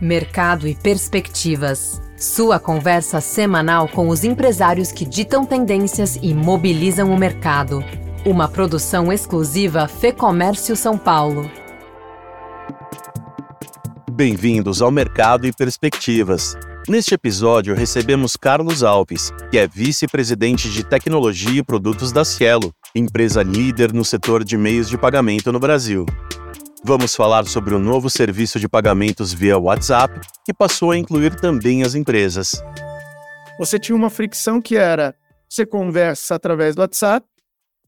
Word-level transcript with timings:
Mercado 0.00 0.66
e 0.66 0.74
Perspectivas. 0.74 2.00
Sua 2.16 2.58
conversa 2.58 3.20
semanal 3.20 3.88
com 3.88 4.08
os 4.08 4.24
empresários 4.24 4.90
que 4.90 5.04
ditam 5.04 5.44
tendências 5.44 6.18
e 6.20 6.34
mobilizam 6.34 7.12
o 7.12 7.18
mercado. 7.18 7.84
Uma 8.24 8.48
produção 8.48 9.12
exclusiva 9.12 9.86
Fê 9.88 10.12
Comércio 10.12 10.76
São 10.76 10.96
Paulo. 10.96 11.50
Bem-vindos 14.10 14.82
ao 14.82 14.90
Mercado 14.90 15.46
e 15.46 15.52
Perspectivas. 15.52 16.56
Neste 16.88 17.14
episódio, 17.14 17.74
recebemos 17.74 18.36
Carlos 18.36 18.82
Alves, 18.82 19.32
que 19.50 19.58
é 19.58 19.68
vice-presidente 19.68 20.68
de 20.68 20.82
tecnologia 20.82 21.60
e 21.60 21.62
produtos 21.62 22.10
da 22.10 22.24
Cielo, 22.24 22.74
empresa 22.94 23.42
líder 23.42 23.92
no 23.92 24.04
setor 24.04 24.42
de 24.42 24.56
meios 24.56 24.88
de 24.88 24.98
pagamento 24.98 25.52
no 25.52 25.60
Brasil. 25.60 26.04
Vamos 26.84 27.14
falar 27.14 27.46
sobre 27.46 27.74
o 27.74 27.78
novo 27.78 28.10
serviço 28.10 28.58
de 28.58 28.68
pagamentos 28.68 29.32
via 29.32 29.56
WhatsApp, 29.56 30.20
que 30.44 30.52
passou 30.52 30.90
a 30.90 30.98
incluir 30.98 31.36
também 31.36 31.84
as 31.84 31.94
empresas. 31.94 32.60
Você 33.56 33.78
tinha 33.78 33.94
uma 33.94 34.10
fricção 34.10 34.60
que 34.60 34.76
era 34.76 35.14
você 35.48 35.64
conversa 35.64 36.34
através 36.34 36.74
do 36.74 36.80
WhatsApp, 36.80 37.24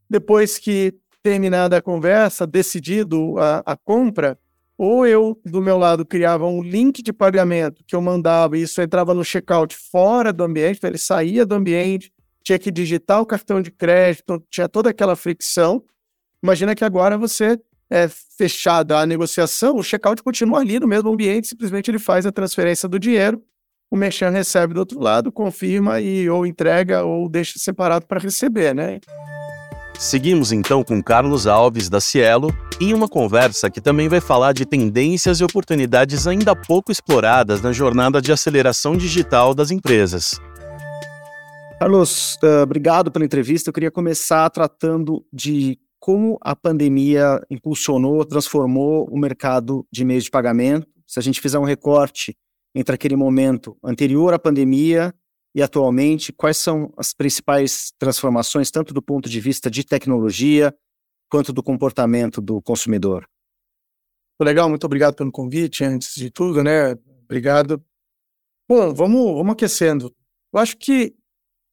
depois 0.08 0.58
que 0.58 0.94
terminada 1.24 1.76
a 1.76 1.82
conversa, 1.82 2.46
decidido 2.46 3.36
a, 3.38 3.62
a 3.66 3.76
compra, 3.76 4.38
ou 4.78 5.04
eu, 5.04 5.40
do 5.44 5.60
meu 5.60 5.76
lado, 5.76 6.06
criava 6.06 6.46
um 6.46 6.62
link 6.62 7.02
de 7.02 7.12
pagamento 7.12 7.82
que 7.84 7.96
eu 7.96 8.00
mandava 8.00 8.56
e 8.56 8.62
isso 8.62 8.80
entrava 8.80 9.12
no 9.12 9.24
checkout 9.24 9.74
fora 9.90 10.32
do 10.32 10.44
ambiente, 10.44 10.76
então 10.76 10.90
ele 10.90 10.98
saía 10.98 11.44
do 11.44 11.56
ambiente, 11.56 12.12
tinha 12.44 12.60
que 12.60 12.70
digitar 12.70 13.20
o 13.20 13.26
cartão 13.26 13.60
de 13.60 13.72
crédito, 13.72 14.40
tinha 14.48 14.68
toda 14.68 14.90
aquela 14.90 15.16
fricção. 15.16 15.82
Imagina 16.40 16.76
que 16.76 16.84
agora 16.84 17.18
você 17.18 17.58
é 17.90 18.08
fechada 18.08 18.98
a 18.98 19.06
negociação, 19.06 19.76
o 19.76 19.82
checkout 19.82 20.22
continua 20.22 20.60
ali 20.60 20.80
no 20.80 20.86
mesmo 20.86 21.10
ambiente, 21.10 21.48
simplesmente 21.48 21.90
ele 21.90 21.98
faz 21.98 22.26
a 22.26 22.32
transferência 22.32 22.88
do 22.88 22.98
dinheiro, 22.98 23.42
o 23.90 23.96
merchan 23.96 24.30
recebe 24.30 24.74
do 24.74 24.80
outro 24.80 24.98
lado, 24.98 25.30
confirma 25.30 26.00
e 26.00 26.28
ou 26.28 26.44
entrega 26.46 27.04
ou 27.04 27.28
deixa 27.28 27.58
separado 27.58 28.06
para 28.06 28.20
receber, 28.20 28.74
né? 28.74 28.98
Seguimos 29.98 30.50
então 30.50 30.82
com 30.82 31.00
Carlos 31.00 31.46
Alves 31.46 31.88
da 31.88 32.00
Cielo 32.00 32.48
em 32.80 32.92
uma 32.92 33.08
conversa 33.08 33.70
que 33.70 33.80
também 33.80 34.08
vai 34.08 34.20
falar 34.20 34.52
de 34.52 34.66
tendências 34.66 35.38
e 35.38 35.44
oportunidades 35.44 36.26
ainda 36.26 36.56
pouco 36.56 36.90
exploradas 36.90 37.62
na 37.62 37.72
jornada 37.72 38.20
de 38.20 38.32
aceleração 38.32 38.96
digital 38.96 39.54
das 39.54 39.70
empresas. 39.70 40.40
Carlos, 41.78 42.36
uh, 42.42 42.62
obrigado 42.62 43.10
pela 43.10 43.24
entrevista. 43.24 43.68
Eu 43.68 43.72
queria 43.72 43.90
começar 43.90 44.48
tratando 44.50 45.24
de 45.32 45.78
como 46.04 46.36
a 46.42 46.54
pandemia 46.54 47.40
impulsionou, 47.48 48.26
transformou 48.26 49.08
o 49.10 49.18
mercado 49.18 49.86
de 49.90 50.04
meios 50.04 50.24
de 50.24 50.30
pagamento. 50.30 50.86
Se 51.06 51.18
a 51.18 51.22
gente 51.22 51.40
fizer 51.40 51.58
um 51.58 51.64
recorte 51.64 52.36
entre 52.74 52.94
aquele 52.94 53.16
momento 53.16 53.74
anterior 53.82 54.34
à 54.34 54.38
pandemia 54.38 55.14
e 55.54 55.62
atualmente, 55.62 56.30
quais 56.30 56.58
são 56.58 56.92
as 56.98 57.14
principais 57.14 57.90
transformações, 57.98 58.70
tanto 58.70 58.92
do 58.92 59.00
ponto 59.00 59.30
de 59.30 59.40
vista 59.40 59.70
de 59.70 59.82
tecnologia, 59.82 60.76
quanto 61.30 61.54
do 61.54 61.62
comportamento 61.62 62.38
do 62.38 62.60
consumidor? 62.60 63.26
Legal, 64.38 64.68
muito 64.68 64.84
obrigado 64.84 65.14
pelo 65.14 65.32
convite, 65.32 65.84
antes 65.84 66.14
de 66.16 66.30
tudo, 66.30 66.62
né? 66.62 66.92
Obrigado. 67.24 67.82
Bom, 68.68 68.92
vamos, 68.92 69.36
vamos 69.38 69.52
aquecendo. 69.54 70.14
Eu 70.52 70.60
acho 70.60 70.76
que 70.76 71.16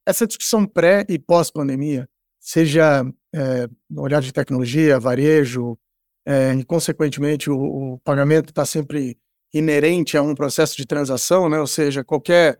essa 0.07 0.25
discussão 0.25 0.65
pré 0.65 1.05
e 1.09 1.19
pós-pandemia, 1.19 2.07
seja 2.41 3.05
é, 3.33 3.69
no 3.89 4.01
olhar 4.01 4.21
de 4.21 4.33
tecnologia, 4.33 4.99
varejo, 4.99 5.77
é, 6.25 6.53
e 6.55 6.63
consequentemente 6.65 7.49
o, 7.49 7.93
o 7.93 7.99
pagamento 7.99 8.49
está 8.49 8.65
sempre 8.65 9.17
inerente 9.53 10.17
a 10.17 10.21
um 10.21 10.33
processo 10.33 10.75
de 10.75 10.85
transação, 10.85 11.47
né? 11.47 11.59
ou 11.59 11.67
seja, 11.67 12.03
qualquer 12.03 12.59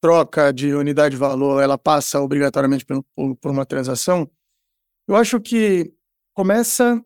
troca 0.00 0.52
de 0.52 0.72
unidade 0.72 1.14
de 1.14 1.20
valor 1.20 1.62
ela 1.62 1.76
passa 1.76 2.20
obrigatoriamente 2.20 2.86
por, 2.86 3.04
por 3.36 3.50
uma 3.50 3.66
transação. 3.66 4.30
Eu 5.06 5.14
acho 5.16 5.40
que 5.40 5.92
começa 6.34 7.02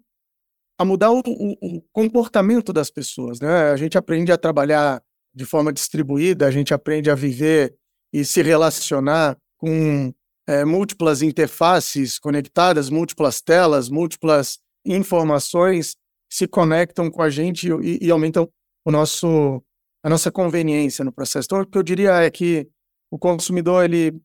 a 0.78 0.84
mudar 0.84 1.10
o, 1.10 1.20
o, 1.26 1.76
o, 1.76 1.82
comportamento 1.92 2.72
das 2.72 2.90
pessoas, 2.90 3.40
né? 3.40 3.70
A 3.70 3.76
gente 3.76 3.96
aprende 3.96 4.30
a 4.32 4.38
trabalhar 4.38 5.02
de 5.34 5.44
forma 5.44 5.72
distribuída, 5.72 6.46
a 6.46 6.50
gente 6.50 6.74
aprende 6.74 7.10
a 7.10 7.14
viver 7.14 7.76
e 8.12 8.24
se 8.24 8.42
relacionar 8.42 9.36
com 9.56 10.12
é, 10.46 10.64
múltiplas 10.64 11.22
interfaces 11.22 12.18
conectadas, 12.18 12.90
múltiplas 12.90 13.40
telas, 13.40 13.88
múltiplas 13.88 14.58
informações 14.84 15.96
se 16.30 16.46
conectam 16.46 17.10
com 17.10 17.22
a 17.22 17.30
gente 17.30 17.68
e, 17.82 18.06
e 18.06 18.10
aumentam 18.10 18.48
o 18.84 18.90
nosso, 18.90 19.62
a 20.02 20.10
nossa 20.10 20.30
conveniência 20.30 21.04
no 21.04 21.12
processo. 21.12 21.46
Então, 21.46 21.60
o 21.60 21.66
que 21.66 21.78
eu 21.78 21.82
diria 21.82 22.22
é 22.22 22.30
que 22.30 22.68
o 23.10 23.18
consumidor 23.18 23.84
ele, 23.84 24.20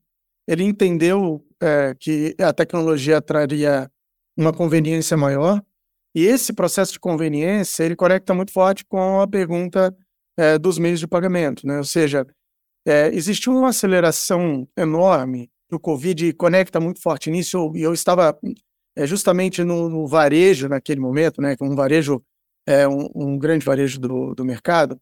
ele 0.46 0.64
entendeu 0.64 1.44
é, 1.62 1.94
que 1.98 2.34
a 2.40 2.52
tecnologia 2.52 3.20
traria 3.22 3.90
uma 4.36 4.52
conveniência 4.52 5.16
maior 5.16 5.62
e 6.14 6.26
esse 6.26 6.52
processo 6.52 6.92
de 6.94 7.00
conveniência 7.00 7.84
ele 7.84 7.94
conecta 7.94 8.34
muito 8.34 8.52
forte 8.52 8.84
com 8.84 9.20
a 9.20 9.28
pergunta 9.28 9.96
é, 10.36 10.58
dos 10.58 10.78
meios 10.78 10.98
de 10.98 11.06
pagamento, 11.06 11.66
né? 11.66 11.78
Ou 11.78 11.84
seja, 11.84 12.26
é, 12.86 13.10
uma 13.46 13.68
aceleração 13.68 14.66
enorme 14.76 15.50
o 15.74 15.80
Covid 15.80 16.32
conecta 16.34 16.80
muito 16.80 17.00
forte 17.00 17.30
nisso, 17.30 17.72
e 17.74 17.82
eu, 17.82 17.90
eu, 17.90 17.94
estava 17.94 18.38
é, 18.96 19.06
justamente 19.06 19.62
no, 19.64 19.88
no, 19.88 20.06
varejo 20.06 20.68
naquele 20.68 21.00
momento, 21.00 21.40
né, 21.40 21.56
um 21.60 21.74
varejo, 21.74 22.22
é, 22.66 22.86
um, 22.86 23.08
um 23.14 23.38
grande 23.38 23.64
varejo 23.64 24.00
do, 24.00 24.34
do 24.34 24.44
mercado, 24.44 25.00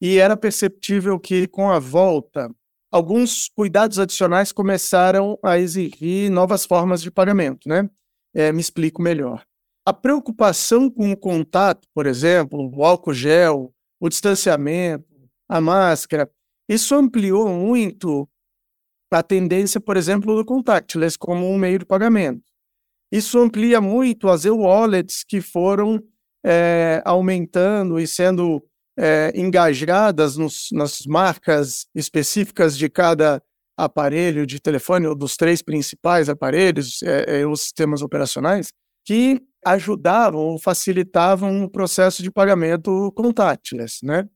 e 0.00 0.18
era 0.18 0.36
perceptível 0.36 1.18
que 1.18 1.46
com 1.46 1.70
a 1.70 1.78
volta, 1.78 2.50
alguns 2.90 3.48
cuidados 3.48 3.98
adicionais 3.98 4.52
começaram 4.52 5.38
a 5.42 5.58
exigir 5.58 6.30
novas 6.30 6.64
formas 6.64 7.02
de 7.02 7.10
pagamento, 7.10 7.68
né? 7.68 7.88
É, 8.34 8.52
me 8.52 8.60
explico 8.60 9.00
melhor. 9.00 9.42
A 9.86 9.92
preocupação 9.92 10.90
com 10.90 11.10
o 11.10 11.16
contato, 11.16 11.88
por 11.94 12.06
exemplo, 12.06 12.70
o 12.74 12.84
álcool 12.84 13.14
gel, 13.14 13.72
o 13.98 14.08
distanciamento, 14.08 15.06
a 15.48 15.60
máscara, 15.60 16.30
isso 16.68 16.94
ampliou 16.94 17.48
muito 17.48 18.28
a 19.10 19.22
tendência, 19.22 19.80
por 19.80 19.96
exemplo, 19.96 20.34
do 20.34 20.44
contactless 20.44 21.16
como 21.18 21.50
um 21.50 21.58
meio 21.58 21.78
de 21.78 21.84
pagamento. 21.84 22.42
Isso 23.10 23.38
amplia 23.38 23.80
muito 23.80 24.28
as 24.28 24.44
e-wallets 24.44 25.22
que 25.22 25.40
foram 25.40 26.02
é, 26.44 27.02
aumentando 27.04 27.98
e 28.00 28.06
sendo 28.06 28.62
é, 28.98 29.32
engajadas 29.34 30.36
nos, 30.36 30.68
nas 30.72 31.06
marcas 31.06 31.86
específicas 31.94 32.76
de 32.76 32.88
cada 32.88 33.42
aparelho 33.76 34.46
de 34.46 34.58
telefone, 34.58 35.06
ou 35.06 35.14
dos 35.14 35.36
três 35.36 35.60
principais 35.62 36.28
aparelhos, 36.28 37.02
é, 37.02 37.40
é 37.40 37.46
os 37.46 37.60
sistemas 37.60 38.00
operacionais, 38.00 38.68
que 39.04 39.40
ajudavam 39.64 40.40
ou 40.40 40.58
facilitavam 40.58 41.64
o 41.64 41.70
processo 41.70 42.22
de 42.22 42.30
pagamento 42.30 43.12
contactless, 43.14 44.04
né? 44.04 44.26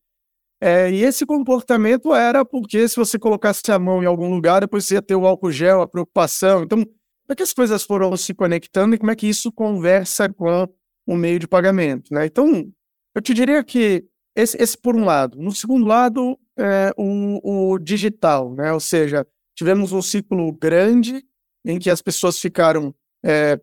É, 0.60 0.90
e 0.90 1.02
esse 1.02 1.24
comportamento 1.24 2.14
era 2.14 2.44
porque 2.44 2.86
se 2.86 2.96
você 2.96 3.18
colocasse 3.18 3.62
a 3.72 3.78
mão 3.78 4.02
em 4.02 4.06
algum 4.06 4.28
lugar, 4.28 4.60
depois 4.60 4.84
você 4.84 4.94
ia 4.94 5.02
ter 5.02 5.14
o 5.14 5.26
álcool 5.26 5.50
gel, 5.50 5.80
a 5.80 5.88
preocupação. 5.88 6.62
Então, 6.62 6.84
como 6.84 6.94
é 7.30 7.34
que 7.34 7.42
as 7.42 7.54
coisas 7.54 7.82
foram 7.82 8.14
se 8.16 8.34
conectando 8.34 8.94
e 8.94 8.98
como 8.98 9.10
é 9.10 9.16
que 9.16 9.26
isso 9.26 9.50
conversa 9.50 10.28
com 10.28 10.68
o 11.06 11.16
meio 11.16 11.38
de 11.38 11.48
pagamento? 11.48 12.12
Né? 12.12 12.26
Então, 12.26 12.70
eu 13.14 13.22
te 13.22 13.32
diria 13.32 13.64
que 13.64 14.04
esse, 14.36 14.60
esse 14.60 14.76
por 14.76 14.94
um 14.94 15.04
lado. 15.04 15.38
No 15.38 15.52
segundo 15.52 15.86
lado, 15.86 16.38
é, 16.58 16.92
o, 16.96 17.72
o 17.72 17.78
digital, 17.78 18.54
né? 18.54 18.70
ou 18.72 18.80
seja, 18.80 19.26
tivemos 19.56 19.92
um 19.92 20.02
ciclo 20.02 20.52
grande 20.52 21.24
em 21.64 21.78
que 21.78 21.88
as 21.88 22.02
pessoas 22.02 22.38
ficaram 22.38 22.94
é, 23.24 23.58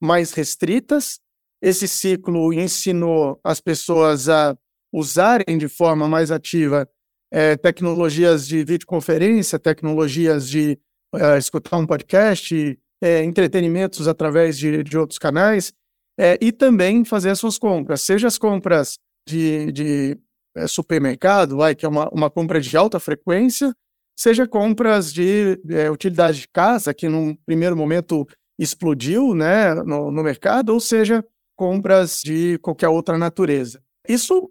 mais 0.00 0.32
restritas. 0.32 1.20
Esse 1.60 1.86
ciclo 1.86 2.50
ensinou 2.52 3.38
as 3.44 3.60
pessoas 3.60 4.28
a 4.28 4.56
usarem 4.92 5.56
de 5.58 5.68
forma 5.68 6.08
mais 6.08 6.30
ativa 6.30 6.88
é, 7.32 7.56
tecnologias 7.56 8.46
de 8.46 8.64
videoconferência, 8.64 9.58
tecnologias 9.58 10.48
de 10.48 10.78
é, 11.14 11.38
escutar 11.38 11.76
um 11.76 11.86
podcast, 11.86 12.78
é, 13.02 13.24
entretenimentos 13.24 14.08
através 14.08 14.58
de, 14.58 14.82
de 14.82 14.98
outros 14.98 15.18
canais, 15.18 15.72
é, 16.18 16.36
e 16.40 16.52
também 16.52 17.04
fazer 17.04 17.30
as 17.30 17.38
suas 17.38 17.58
compras, 17.58 18.02
seja 18.02 18.26
as 18.26 18.36
compras 18.36 18.98
de, 19.26 19.72
de 19.72 20.18
é, 20.56 20.66
supermercado, 20.66 21.56
vai, 21.56 21.74
que 21.74 21.86
é 21.86 21.88
uma, 21.88 22.08
uma 22.10 22.30
compra 22.30 22.60
de 22.60 22.76
alta 22.76 22.98
frequência, 22.98 23.74
seja 24.18 24.46
compras 24.46 25.12
de 25.12 25.58
é, 25.70 25.90
utilidade 25.90 26.40
de 26.40 26.48
casa, 26.48 26.92
que 26.92 27.08
num 27.08 27.34
primeiro 27.46 27.76
momento 27.76 28.26
explodiu 28.58 29.34
né, 29.34 29.74
no, 29.74 30.10
no 30.10 30.22
mercado, 30.22 30.74
ou 30.74 30.80
seja, 30.80 31.24
compras 31.56 32.20
de 32.22 32.58
qualquer 32.58 32.88
outra 32.88 33.16
natureza. 33.16 33.82
Isso 34.06 34.50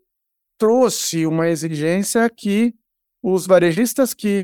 trouxe 0.59 1.25
uma 1.25 1.47
exigência 1.47 2.29
que 2.29 2.75
os 3.23 3.47
varejistas 3.47 4.13
que 4.13 4.43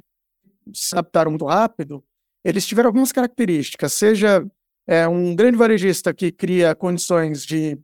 se 0.73 0.95
adaptaram 0.95 1.29
muito 1.31 1.45
rápido, 1.45 2.03
eles 2.43 2.65
tiveram 2.65 2.87
algumas 2.87 3.11
características, 3.11 3.93
seja 3.93 4.45
é, 4.87 5.07
um 5.07 5.35
grande 5.35 5.57
varejista 5.57 6.13
que 6.13 6.31
cria 6.31 6.73
condições 6.73 7.45
de 7.45 7.77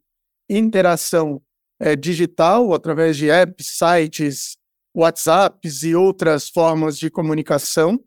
interação 0.50 1.42
é, 1.80 1.96
digital 1.96 2.74
através 2.74 3.18
de 3.18 3.30
apps, 3.30 3.78
sites, 3.78 4.58
WhatsApps 4.96 5.84
e 5.84 5.96
outras 5.96 6.50
formas 6.50 6.98
de 6.98 7.10
comunicação, 7.10 8.00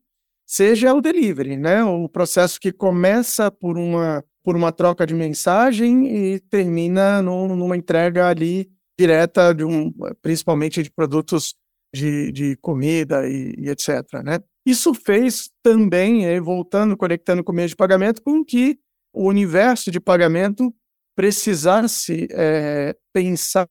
seja 0.47 0.95
o 0.95 1.01
delivery, 1.01 1.57
né? 1.57 1.83
O 1.85 2.09
processo 2.09 2.61
que 2.61 2.71
começa 2.71 3.51
por 3.51 3.79
uma, 3.79 4.25
por 4.43 4.55
uma 4.55 4.71
troca 4.71 5.07
de 5.07 5.15
mensagem 5.15 6.07
e 6.07 6.41
termina 6.41 7.23
no, 7.23 7.49
numa 7.57 7.77
entrega 7.77 8.29
ali 8.29 8.71
direta 8.99 9.55
de 9.55 9.65
um, 9.65 9.93
principalmente 10.23 10.83
de 10.83 10.91
produtos 10.91 11.55
de, 11.95 12.33
de 12.33 12.57
comida 12.57 13.29
e, 13.29 13.55
e, 13.59 13.69
etc. 13.69 14.05
Né? 14.25 14.41
Isso 14.67 14.95
fez 14.95 15.51
também, 15.63 16.41
voltando, 16.41 16.97
conectando 16.97 17.45
com 17.45 17.53
o 17.53 17.55
meio 17.55 17.69
de 17.69 17.77
pagamento, 17.77 18.23
com 18.23 18.45
que 18.45 18.79
o 19.13 19.29
universo 19.29 19.91
de 19.91 20.01
pagamento 20.01 20.75
precisasse 21.17 22.27
é, 22.33 22.97
pensar 23.13 23.69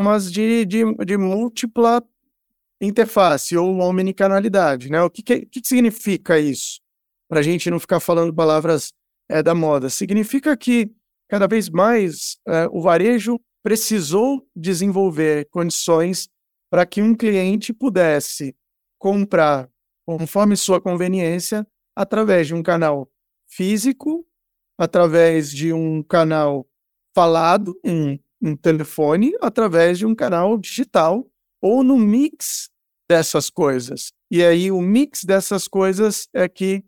mas 0.00 0.30
de, 0.30 0.64
de, 0.64 0.82
de 1.04 1.16
múltipla 1.16 2.02
interface 2.80 3.56
ou 3.56 3.78
omnicanalidade. 3.80 4.90
Né? 4.90 5.00
O 5.02 5.10
que, 5.10 5.22
que, 5.22 5.46
que 5.46 5.60
significa 5.64 6.38
isso? 6.38 6.80
Para 7.28 7.40
a 7.40 7.42
gente 7.42 7.70
não 7.70 7.80
ficar 7.80 8.00
falando 8.00 8.34
palavras 8.34 8.92
é, 9.28 9.42
da 9.42 9.54
moda. 9.54 9.88
Significa 9.88 10.56
que 10.56 10.90
cada 11.28 11.46
vez 11.46 11.68
mais 11.70 12.36
é, 12.46 12.66
o 12.70 12.82
varejo 12.82 13.40
precisou 13.64 14.46
desenvolver 14.54 15.48
condições 15.48 16.28
para 16.70 16.84
que 16.84 17.00
um 17.00 17.14
cliente 17.14 17.72
pudesse 17.72 18.54
comprar 18.98 19.70
conforme 20.06 20.54
sua 20.54 20.82
conveniência 20.82 21.66
através 21.96 22.46
de 22.46 22.54
um 22.54 22.62
canal 22.62 23.10
físico, 23.48 24.26
através 24.76 25.50
de 25.50 25.72
um 25.72 26.02
canal 26.02 26.68
falado, 27.14 27.74
um, 27.82 28.18
um 28.42 28.54
telefone, 28.54 29.32
através 29.40 29.98
de 29.98 30.04
um 30.04 30.14
canal 30.14 30.58
digital 30.58 31.26
ou 31.62 31.82
no 31.82 31.96
mix 31.96 32.68
dessas 33.08 33.48
coisas. 33.48 34.12
E 34.30 34.44
aí 34.44 34.70
o 34.70 34.82
mix 34.82 35.24
dessas 35.24 35.66
coisas 35.66 36.28
é 36.34 36.46
que, 36.48 36.84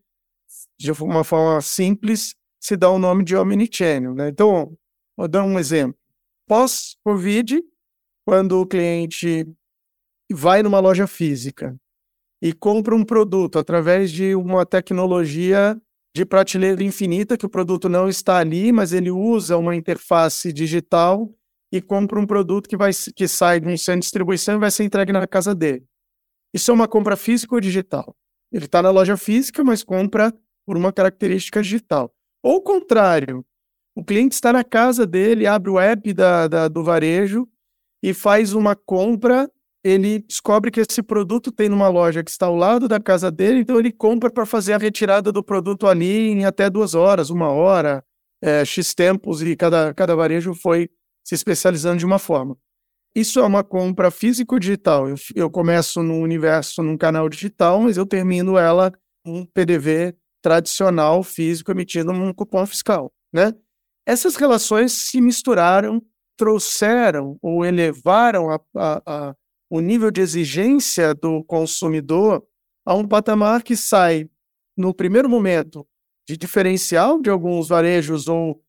de 0.79 0.93
uma 0.93 1.25
forma 1.25 1.59
simples, 1.63 2.35
se 2.61 2.77
dá 2.77 2.91
o 2.91 2.99
nome 2.99 3.25
de 3.25 3.35
omnichannel. 3.35 4.15
Né? 4.15 4.29
Então, 4.29 4.77
vou 5.17 5.27
dar 5.27 5.43
um 5.43 5.59
exemplo. 5.59 6.06
Pós-Covid, 6.47 7.63
quando 8.25 8.61
o 8.61 8.67
cliente 8.67 9.47
vai 10.31 10.63
numa 10.63 10.81
loja 10.81 11.07
física 11.07 11.77
e 12.43 12.53
compra 12.53 12.95
um 12.95 13.05
produto 13.05 13.59
através 13.59 14.11
de 14.11 14.35
uma 14.35 14.65
tecnologia 14.67 15.81
de 16.15 16.25
prateleira 16.25 16.83
infinita, 16.83 17.37
que 17.37 17.45
o 17.45 17.49
produto 17.51 17.89
não 17.89 18.09
está 18.09 18.39
ali, 18.39 18.73
mas 18.73 18.93
ele 18.93 19.11
usa 19.11 19.57
uma 19.59 19.77
interface 19.77 20.53
digital 20.53 21.31
e 21.73 21.83
compra 21.83 22.19
um 22.19 22.27
produto 22.27 22.69
que, 22.69 22.77
vai, 22.77 22.91
que 23.15 23.29
sai 23.29 23.61
de 23.61 23.69
um 23.69 23.77
centro 23.77 24.01
de 24.01 24.05
distribuição 24.05 24.55
e 24.57 24.59
vai 24.59 24.71
ser 24.71 24.85
entregue 24.85 25.13
na 25.13 25.27
casa 25.27 25.55
dele. 25.55 25.85
Isso 26.55 26.71
é 26.71 26.75
uma 26.75 26.89
compra 26.89 27.17
física 27.17 27.55
ou 27.55 27.61
digital? 27.61 28.17
Ele 28.51 28.65
está 28.65 28.81
na 28.81 28.91
loja 28.91 29.17
física, 29.17 29.63
mas 29.63 29.83
compra 29.83 30.33
por 30.65 30.77
uma 30.77 30.93
característica 30.93 31.61
digital. 31.61 32.15
Ou 32.43 32.57
o 32.57 32.63
contrário, 32.63 33.45
o 33.97 34.05
cliente 34.05 34.35
está 34.35 34.53
na 34.53 34.63
casa 34.63 35.07
dele, 35.07 35.47
abre 35.47 35.71
o 35.71 35.81
app 35.81 36.13
da, 36.13 36.47
da, 36.47 36.69
do 36.69 36.85
varejo 36.85 37.49
e 38.03 38.13
faz 38.13 38.53
uma 38.53 38.77
compra. 38.77 39.51
Ele 39.83 40.19
descobre 40.19 40.71
que 40.71 40.81
esse 40.81 41.03
produto 41.03 41.51
tem 41.51 41.71
numa 41.71 41.89
loja 41.89 42.23
que 42.23 42.31
está 42.31 42.45
ao 42.45 42.55
lado 42.55 42.87
da 42.87 43.01
casa 43.01 43.31
dele, 43.31 43.61
então 43.61 43.79
ele 43.79 43.91
compra 43.91 44.31
para 44.31 44.45
fazer 44.45 44.75
a 44.75 44.79
retirada 44.79 45.33
do 45.33 45.43
produto 45.43 45.87
ali 45.87 46.29
em 46.29 46.45
até 46.45 46.69
duas 46.69 46.95
horas, 46.95 47.31
uma 47.31 47.49
hora, 47.49 48.05
é, 48.43 48.67
X 48.67 48.95
tempos, 48.95 49.41
e 49.41 49.57
cada, 49.57 49.95
cada 49.95 50.15
varejo 50.15 50.53
foi 50.53 50.91
se 51.25 51.35
especializando 51.35 51.97
de 51.97 52.05
uma 52.05 52.19
forma. 52.19 52.55
Isso 53.15 53.41
é 53.41 53.45
uma 53.45 53.65
compra 53.65 54.11
físico-digital. 54.11 55.09
Eu, 55.09 55.17
eu 55.35 55.51
começo 55.51 56.03
no 56.03 56.19
universo, 56.19 56.83
num 56.83 56.99
canal 56.99 57.31
digital, 57.31 57.81
mas 57.81 57.97
eu 57.97 58.05
termino 58.05 58.59
ela 58.59 58.93
um 59.25 59.47
PDV 59.47 60.15
tradicional 60.43 61.23
físico 61.23 61.71
emitindo 61.71 62.13
um 62.13 62.35
cupom 62.35 62.67
fiscal, 62.67 63.11
né? 63.33 63.55
Essas 64.07 64.37
relações 64.37 64.93
se 64.93 65.21
misturaram, 65.21 66.01
trouxeram 66.37 67.37
ou 67.43 67.65
elevaram 67.65 68.51
a, 68.51 68.61
a, 68.77 69.03
a, 69.07 69.37
o 69.69 69.81
nível 69.81 70.11
de 70.11 70.21
exigência 70.21 71.15
do 71.15 71.43
consumidor 71.45 72.47
a 72.85 72.95
um 72.95 73.07
patamar 73.07 73.63
que 73.63 73.77
sai, 73.77 74.31
no 74.77 74.95
primeiro 74.95 75.29
momento, 75.29 75.87
de 76.29 76.37
diferencial 76.37 77.21
de 77.21 77.31
alguns 77.31 77.69
varejos 77.69 78.29
ou 78.29 78.63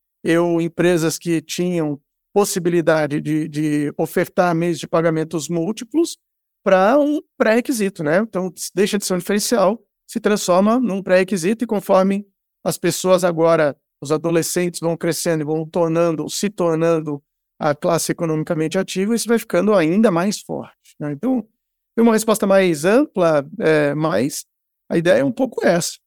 empresas 0.59 1.17
que 1.17 1.41
tinham 1.41 2.01
possibilidade 2.33 3.21
de, 3.21 3.47
de 3.47 3.93
ofertar 3.97 4.53
meios 4.53 4.77
de 4.77 4.87
pagamentos 4.87 5.49
múltiplos 5.49 6.17
para 6.63 6.99
um 6.99 7.19
pré-requisito, 7.37 8.03
né? 8.03 8.19
Então, 8.19 8.53
deixa 8.75 8.97
de 8.97 9.05
ser 9.05 9.13
um 9.13 9.17
diferencial, 9.17 9.81
se 10.07 10.19
transforma 10.19 10.79
num 10.79 11.01
pré-requisito 11.01 11.63
e 11.63 11.67
conforme 11.67 12.27
as 12.63 12.77
pessoas 12.77 13.23
agora, 13.23 13.75
os 14.01 14.11
adolescentes 14.11 14.79
vão 14.79 14.95
crescendo 14.95 15.41
e 15.41 15.45
vão 15.45 15.65
tornando, 15.65 16.29
se 16.29 16.49
tornando 16.49 17.21
a 17.59 17.73
classe 17.73 18.11
economicamente 18.11 18.77
ativa, 18.77 19.15
isso 19.15 19.27
vai 19.27 19.39
ficando 19.39 19.73
ainda 19.73 20.11
mais 20.11 20.39
forte. 20.39 20.95
Né? 20.99 21.11
Então, 21.13 21.47
tem 21.95 22.03
uma 22.03 22.13
resposta 22.13 22.45
mais 22.45 22.85
ampla, 22.85 23.45
é, 23.59 23.95
mas 23.95 24.45
a 24.89 24.97
ideia 24.97 25.21
é 25.21 25.25
um 25.25 25.31
pouco 25.31 25.65
essa. 25.65 25.97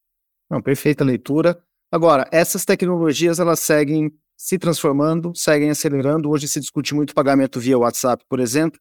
Não, 0.49 0.63
perfeita 0.63 1.05
leitura. 1.05 1.61
Agora, 1.93 2.29
essas 2.31 2.65
tecnologias 2.65 3.41
elas 3.41 3.61
seguem 3.61 4.13
se 4.37 4.59
transformando, 4.59 5.33
seguem 5.35 5.71
acelerando. 5.71 6.31
Hoje 6.31 6.49
se 6.49 6.61
discute 6.61 6.95
muito 6.95 7.15
pagamento 7.15 7.59
via 7.59 7.79
WhatsApp, 7.79 8.25
por 8.29 8.41
exemplo. 8.41 8.81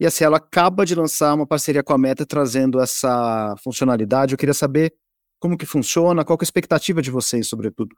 E 0.00 0.06
a 0.06 0.10
Cielo 0.10 0.34
acaba 0.34 0.84
de 0.84 0.94
lançar 0.94 1.34
uma 1.34 1.46
parceria 1.46 1.82
com 1.82 1.92
a 1.92 1.98
Meta 1.98 2.26
trazendo 2.26 2.80
essa 2.80 3.54
funcionalidade. 3.62 4.34
Eu 4.34 4.38
queria 4.38 4.54
saber 4.54 4.94
como 5.38 5.56
que 5.56 5.66
funciona, 5.66 6.24
qual 6.24 6.38
é 6.38 6.42
a 6.42 6.44
expectativa 6.44 7.00
de 7.00 7.10
vocês, 7.10 7.48
sobretudo. 7.48 7.94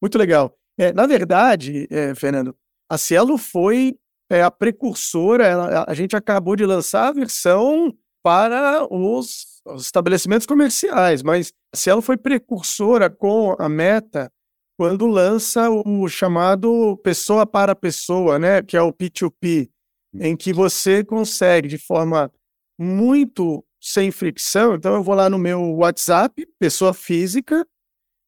Muito 0.00 0.16
legal. 0.18 0.56
É, 0.78 0.92
na 0.92 1.06
verdade, 1.06 1.86
é, 1.90 2.14
Fernando, 2.14 2.56
a 2.88 2.96
Cielo 2.96 3.36
foi 3.36 3.98
é, 4.30 4.42
a 4.42 4.50
precursora, 4.50 5.46
ela, 5.46 5.84
a 5.86 5.94
gente 5.94 6.16
acabou 6.16 6.56
de 6.56 6.64
lançar 6.64 7.08
a 7.08 7.12
versão 7.12 7.94
para 8.22 8.86
os, 8.90 9.60
os 9.66 9.84
estabelecimentos 9.84 10.46
comerciais, 10.46 11.22
mas 11.22 11.52
a 11.74 11.76
Cielo 11.76 12.00
foi 12.00 12.16
precursora 12.16 13.10
com 13.10 13.54
a 13.58 13.68
Meta 13.68 14.30
quando 14.78 15.06
lança 15.06 15.68
o 15.68 16.08
chamado 16.08 16.96
pessoa 17.04 17.44
para 17.44 17.74
pessoa, 17.74 18.38
né, 18.38 18.62
que 18.62 18.76
é 18.76 18.82
o 18.82 18.92
P2P, 18.92 19.68
em 20.14 20.34
que 20.34 20.52
você 20.52 21.04
consegue 21.04 21.68
de 21.68 21.76
forma 21.76 22.32
muito 22.78 23.62
sem 23.78 24.10
fricção. 24.10 24.74
Então 24.74 24.94
eu 24.94 25.02
vou 25.02 25.14
lá 25.14 25.28
no 25.28 25.38
meu 25.38 25.60
WhatsApp, 25.76 26.46
pessoa 26.58 26.94
física, 26.94 27.66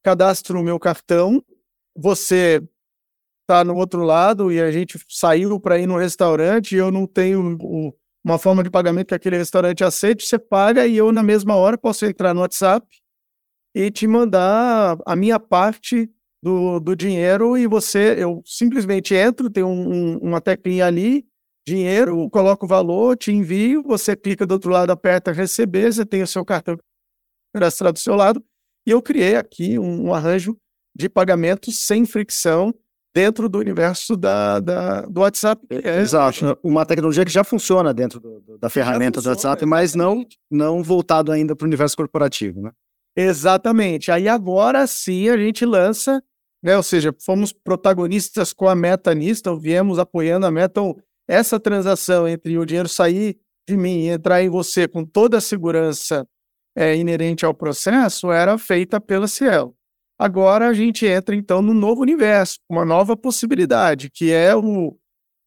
cadastro 0.05 0.61
o 0.61 0.63
meu 0.63 0.79
cartão, 0.79 1.43
você 1.97 2.63
está 3.43 3.65
no 3.65 3.77
outro 3.77 4.03
lado 4.03 4.51
e 4.51 4.61
a 4.61 4.71
gente 4.71 4.99
saiu 5.09 5.59
para 5.61 5.79
ir 5.79 5.87
no 5.87 5.99
restaurante 5.99 6.75
e 6.75 6.79
eu 6.79 6.91
não 6.91 7.07
tenho 7.07 7.57
o, 7.61 7.95
uma 8.25 8.39
forma 8.39 8.63
de 8.63 8.71
pagamento 8.71 9.09
que 9.09 9.15
aquele 9.15 9.37
restaurante 9.37 9.85
aceite, 9.85 10.27
você 10.27 10.39
paga 10.39 10.87
e 10.87 10.97
eu 10.97 11.13
na 11.13 11.23
mesma 11.23 11.57
hora 11.57 11.77
posso 11.77 12.07
entrar 12.07 12.33
no 12.33 12.41
WhatsApp 12.41 12.87
e 13.75 13.91
te 13.91 14.07
mandar 14.07 14.97
a 15.05 15.17
minha 15.17 15.41
parte 15.41 16.11
do, 16.43 16.81
do 16.81 16.95
dinheiro 16.95 17.57
e 17.57 17.67
você, 17.67 18.17
eu 18.19 18.43
simplesmente 18.45 19.15
entro, 19.15 19.51
tem 19.51 19.63
um, 19.63 19.93
um, 19.93 20.19
uma 20.19 20.41
teclinha 20.41 20.87
ali, 20.87 21.27
dinheiro, 21.67 22.29
coloco 22.31 22.67
o 22.67 22.69
valor, 22.69 23.17
te 23.17 23.33
envio, 23.33 23.83
você 23.83 24.17
clica 24.17 24.47
do 24.47 24.53
outro 24.53 24.71
lado, 24.71 24.91
aperta 24.91 25.33
receber, 25.33 25.93
você 25.93 26.05
tem 26.05 26.23
o 26.23 26.27
seu 26.27 26.45
cartão 26.45 26.77
cadastrado 27.55 27.95
do 27.95 27.99
seu 27.99 28.17
lado, 28.17 28.45
e 28.87 28.91
eu 28.91 29.01
criei 29.01 29.37
aqui 29.37 29.79
um, 29.79 30.09
um 30.09 30.15
arranjo 30.15 30.57
de 30.95 31.09
pagamento 31.09 31.71
sem 31.71 32.05
fricção 32.05 32.75
dentro 33.15 33.49
do 33.49 33.59
universo 33.59 34.17
da, 34.17 34.61
da 34.61 35.03
do 35.03 35.21
WhatsApp. 35.21 35.67
É, 35.71 36.01
Exato, 36.01 36.59
uma 36.63 36.87
tecnologia 36.87 37.25
que 37.25 37.33
já 37.33 37.45
funciona 37.45 37.93
dentro 37.93 38.21
do, 38.21 38.59
da 38.59 38.71
ferramenta 38.71 39.21
funciona, 39.21 39.37
do 39.37 39.39
WhatsApp, 39.39 39.67
mas 39.67 39.95
não, 39.95 40.27
não 40.51 40.83
voltado 40.83 41.31
ainda 41.31 41.55
para 41.55 41.65
o 41.65 41.69
universo 41.69 41.97
corporativo, 41.97 42.63
né? 42.63 42.71
Exatamente. 43.15 44.11
Aí 44.11 44.27
agora 44.29 44.87
sim 44.87 45.29
a 45.29 45.37
gente 45.37 45.67
lança 45.67 46.23
né? 46.63 46.77
Ou 46.77 46.83
seja, 46.83 47.15
fomos 47.21 47.53
protagonistas 47.53 48.53
com 48.53 48.69
a 48.69 48.75
meta 48.75 49.13
nisso, 49.15 49.59
viemos 49.59 49.99
apoiando 49.99 50.47
a 50.47 50.51
meta. 50.51 50.81
Então, 50.81 50.97
essa 51.27 51.59
transação 51.59 52.29
entre 52.29 52.57
o 52.57 52.65
dinheiro 52.65 52.89
sair 52.89 53.39
de 53.69 53.77
mim 53.77 54.05
e 54.05 54.09
entrar 54.09 54.43
em 54.43 54.49
você 54.49 54.87
com 54.87 55.05
toda 55.05 55.39
a 55.39 55.41
segurança 55.41 56.27
é, 56.77 56.97
inerente 56.97 57.45
ao 57.45 57.55
processo 57.55 58.31
era 58.31 58.57
feita 58.57 59.01
pela 59.01 59.27
Cielo. 59.27 59.75
Agora 60.19 60.69
a 60.69 60.75
gente 60.75 61.07
entra 61.07 61.35
então 61.35 61.61
no 61.61 61.75
novo 61.75 62.03
universo, 62.03 62.59
uma 62.71 62.85
nova 62.85 63.17
possibilidade, 63.17 64.11
que 64.11 64.31
é 64.31 64.55
o 64.55 64.97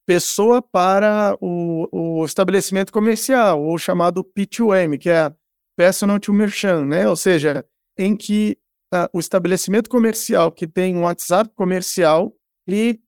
pessoa 0.06 0.62
para 0.62 1.36
o, 1.42 2.20
o 2.22 2.26
estabelecimento 2.26 2.92
comercial, 2.92 3.64
ou 3.64 3.78
chamado 3.78 4.24
P2M, 4.24 5.00
que 5.00 5.10
é 5.10 5.34
Personal 5.76 6.20
to 6.20 6.32
Merchant, 6.32 6.86
né? 6.86 7.08
Ou 7.08 7.16
seja, 7.16 7.66
em 7.98 8.16
que 8.16 8.58
uh, 8.94 9.10
o 9.14 9.20
estabelecimento 9.20 9.90
comercial 9.90 10.52
que 10.52 10.68
tem 10.68 10.96
um 10.96 11.04
WhatsApp 11.04 11.52
comercial 11.56 12.34
e 12.68 13.00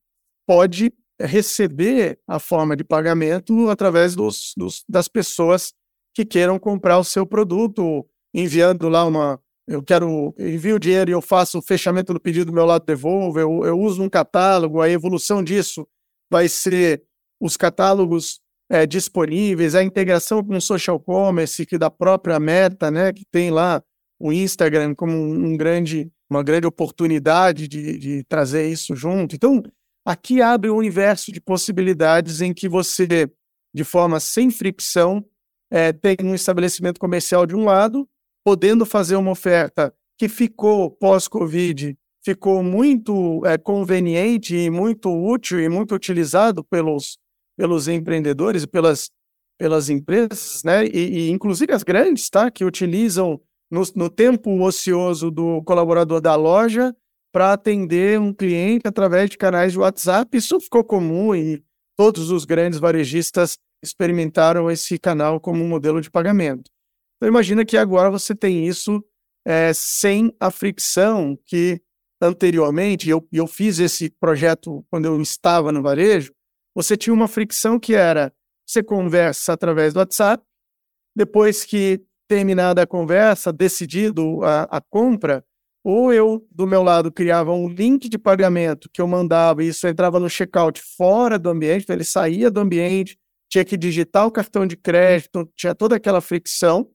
pode 0.46 0.92
receber 1.20 2.18
a 2.26 2.38
forma 2.38 2.76
de 2.76 2.84
pagamento 2.84 3.68
através 3.68 4.14
dos, 4.14 4.52
dos, 4.56 4.84
das 4.88 5.08
pessoas 5.08 5.72
que 6.14 6.24
queiram 6.24 6.58
comprar 6.58 6.98
o 6.98 7.04
seu 7.04 7.26
produto, 7.26 8.06
enviando 8.34 8.88
lá 8.88 9.04
uma. 9.04 9.40
Eu 9.68 9.82
quero 9.82 10.34
envio 10.38 10.76
o 10.76 10.78
dinheiro 10.78 11.10
e 11.10 11.12
eu 11.12 11.20
faço 11.20 11.58
o 11.58 11.62
fechamento 11.62 12.14
do 12.14 12.20
pedido 12.20 12.46
do 12.46 12.54
meu 12.54 12.64
lado 12.64 12.86
devolvo, 12.86 13.38
eu, 13.38 13.64
eu 13.66 13.78
uso 13.78 14.02
um 14.02 14.08
catálogo, 14.08 14.80
a 14.80 14.88
evolução 14.88 15.44
disso 15.44 15.86
vai 16.30 16.48
ser 16.48 17.02
os 17.38 17.54
catálogos 17.56 18.40
é, 18.70 18.86
disponíveis, 18.86 19.74
a 19.74 19.82
integração 19.82 20.42
com 20.42 20.56
o 20.56 20.60
social 20.60 20.98
commerce 20.98 21.66
que 21.66 21.76
da 21.76 21.90
própria 21.90 22.40
Meta, 22.40 22.90
né, 22.90 23.12
que 23.12 23.24
tem 23.30 23.50
lá 23.50 23.82
o 24.18 24.32
Instagram 24.32 24.94
como 24.94 25.12
um, 25.12 25.52
um 25.52 25.56
grande, 25.56 26.10
uma 26.28 26.42
grande 26.42 26.66
oportunidade 26.66 27.68
de, 27.68 27.98
de 27.98 28.24
trazer 28.24 28.68
isso 28.68 28.96
junto. 28.96 29.34
Então, 29.34 29.62
aqui 30.04 30.42
abre 30.42 30.70
um 30.70 30.76
universo 30.76 31.30
de 31.30 31.40
possibilidades 31.40 32.40
em 32.40 32.52
que 32.52 32.68
você, 32.68 33.06
de 33.06 33.84
forma 33.84 34.18
sem 34.18 34.50
fricção, 34.50 35.24
é, 35.70 35.92
tem 35.92 36.16
um 36.22 36.34
estabelecimento 36.34 36.98
comercial 36.98 37.46
de 37.46 37.54
um 37.54 37.64
lado, 37.64 38.08
podendo 38.44 38.86
fazer 38.86 39.16
uma 39.16 39.30
oferta 39.30 39.94
que 40.18 40.28
ficou 40.28 40.90
pós-Covid, 40.90 41.96
ficou 42.24 42.62
muito 42.62 43.44
é, 43.46 43.56
conveniente 43.56 44.54
e 44.54 44.70
muito 44.70 45.10
útil 45.10 45.60
e 45.60 45.68
muito 45.68 45.94
utilizado 45.94 46.64
pelos, 46.64 47.18
pelos 47.56 47.88
empreendedores 47.88 48.64
e 48.64 48.66
pelas, 48.66 49.10
pelas 49.58 49.88
empresas, 49.88 50.62
né? 50.64 50.84
E, 50.86 51.28
e, 51.28 51.30
inclusive 51.30 51.72
as 51.72 51.82
grandes, 51.82 52.28
tá? 52.28 52.50
Que 52.50 52.64
utilizam 52.64 53.40
no, 53.70 53.82
no 53.94 54.10
tempo 54.10 54.60
ocioso 54.62 55.30
do 55.30 55.62
colaborador 55.62 56.20
da 56.20 56.34
loja 56.34 56.94
para 57.32 57.52
atender 57.52 58.18
um 58.18 58.32
cliente 58.32 58.86
através 58.86 59.30
de 59.30 59.38
canais 59.38 59.72
de 59.72 59.78
WhatsApp. 59.78 60.36
Isso 60.36 60.58
ficou 60.60 60.82
comum 60.82 61.34
e 61.34 61.62
todos 61.96 62.30
os 62.30 62.44
grandes 62.44 62.78
varejistas 62.78 63.58
experimentaram 63.82 64.70
esse 64.70 64.98
canal 64.98 65.40
como 65.40 65.62
um 65.62 65.68
modelo 65.68 66.00
de 66.00 66.10
pagamento. 66.10 66.70
Então 67.18 67.28
imagina 67.28 67.64
que 67.64 67.76
agora 67.76 68.10
você 68.10 68.34
tem 68.34 68.66
isso 68.66 69.04
é, 69.44 69.72
sem 69.74 70.32
a 70.38 70.50
fricção 70.50 71.38
que 71.44 71.82
anteriormente, 72.20 73.08
eu, 73.08 73.26
eu 73.32 73.46
fiz 73.46 73.78
esse 73.78 74.10
projeto 74.10 74.84
quando 74.90 75.04
eu 75.04 75.20
estava 75.20 75.70
no 75.70 75.82
varejo, 75.82 76.32
você 76.74 76.96
tinha 76.96 77.14
uma 77.14 77.28
fricção 77.28 77.78
que 77.78 77.94
era, 77.94 78.32
você 78.66 78.82
conversa 78.82 79.52
através 79.52 79.92
do 79.92 79.98
WhatsApp, 79.98 80.42
depois 81.16 81.64
que 81.64 82.02
terminada 82.28 82.82
a 82.82 82.86
conversa, 82.86 83.52
decidido 83.52 84.44
a, 84.44 84.62
a 84.64 84.80
compra, 84.80 85.44
ou 85.82 86.12
eu, 86.12 86.46
do 86.50 86.66
meu 86.66 86.82
lado, 86.82 87.10
criava 87.10 87.52
um 87.52 87.68
link 87.68 88.08
de 88.08 88.18
pagamento 88.18 88.90
que 88.92 89.00
eu 89.00 89.06
mandava 89.06 89.64
e 89.64 89.68
isso 89.68 89.86
entrava 89.86 90.20
no 90.20 90.28
checkout 90.28 90.82
fora 90.96 91.38
do 91.38 91.48
ambiente, 91.48 91.84
então 91.84 91.96
ele 91.96 92.04
saía 92.04 92.50
do 92.50 92.60
ambiente, 92.60 93.18
tinha 93.48 93.64
que 93.64 93.76
digitar 93.76 94.26
o 94.26 94.30
cartão 94.30 94.66
de 94.66 94.76
crédito, 94.76 95.50
tinha 95.56 95.74
toda 95.74 95.96
aquela 95.96 96.20
fricção, 96.20 96.90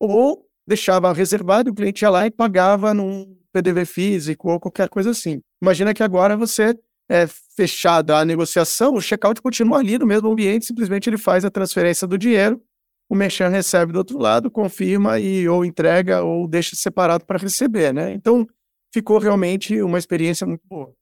ou 0.00 0.46
deixava 0.66 1.12
reservado, 1.12 1.70
o 1.70 1.74
cliente 1.74 2.02
ia 2.02 2.10
lá 2.10 2.26
e 2.26 2.30
pagava 2.30 2.94
num 2.94 3.36
PDV 3.52 3.84
físico 3.84 4.50
ou 4.50 4.58
qualquer 4.58 4.88
coisa 4.88 5.10
assim. 5.10 5.40
Imagina 5.60 5.92
que 5.92 6.02
agora 6.02 6.36
você 6.36 6.74
é 7.10 7.26
fechada 7.56 8.16
a 8.16 8.24
negociação, 8.24 8.94
o 8.94 9.00
checkout 9.00 9.42
continua 9.42 9.78
ali 9.78 9.98
no 9.98 10.06
mesmo 10.06 10.30
ambiente, 10.30 10.64
simplesmente 10.64 11.10
ele 11.10 11.18
faz 11.18 11.44
a 11.44 11.50
transferência 11.50 12.06
do 12.06 12.16
dinheiro, 12.16 12.62
o 13.08 13.16
merchan 13.16 13.48
recebe 13.48 13.92
do 13.92 13.98
outro 13.98 14.16
lado, 14.16 14.48
confirma 14.48 15.18
e 15.18 15.48
ou 15.48 15.64
entrega 15.64 16.22
ou 16.22 16.46
deixa 16.46 16.76
separado 16.76 17.26
para 17.26 17.38
receber, 17.38 17.92
né? 17.92 18.12
Então, 18.12 18.46
ficou 18.94 19.18
realmente 19.18 19.82
uma 19.82 19.98
experiência 19.98 20.46
muito 20.46 20.62
boa. 20.64 20.94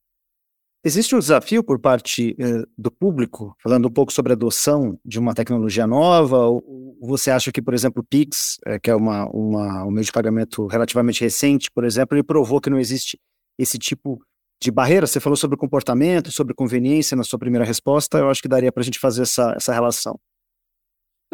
Existe 0.84 1.14
um 1.14 1.18
desafio 1.18 1.64
por 1.64 1.80
parte 1.80 2.36
eh, 2.38 2.62
do 2.76 2.90
público, 2.90 3.54
falando 3.60 3.88
um 3.88 3.90
pouco 3.90 4.12
sobre 4.12 4.32
a 4.32 4.36
adoção 4.36 4.98
de 5.04 5.18
uma 5.18 5.34
tecnologia 5.34 5.88
nova? 5.88 6.46
Ou 6.46 6.96
você 7.00 7.32
acha 7.32 7.50
que, 7.50 7.60
por 7.60 7.74
exemplo, 7.74 8.00
o 8.00 8.04
Pix, 8.04 8.58
eh, 8.64 8.78
que 8.78 8.88
é 8.88 8.94
uma, 8.94 9.28
uma, 9.30 9.84
um 9.84 9.90
meio 9.90 10.04
de 10.04 10.12
pagamento 10.12 10.66
relativamente 10.68 11.20
recente, 11.20 11.68
por 11.70 11.84
exemplo, 11.84 12.16
ele 12.16 12.22
provou 12.22 12.60
que 12.60 12.70
não 12.70 12.78
existe 12.78 13.18
esse 13.58 13.76
tipo 13.76 14.20
de 14.62 14.70
barreira? 14.70 15.06
Você 15.06 15.18
falou 15.18 15.36
sobre 15.36 15.56
comportamento, 15.56 16.30
sobre 16.30 16.54
conveniência 16.54 17.16
na 17.16 17.24
sua 17.24 17.40
primeira 17.40 17.64
resposta, 17.64 18.18
eu 18.18 18.30
acho 18.30 18.40
que 18.40 18.48
daria 18.48 18.70
para 18.70 18.80
a 18.80 18.84
gente 18.84 19.00
fazer 19.00 19.22
essa, 19.22 19.54
essa 19.56 19.74
relação. 19.74 20.18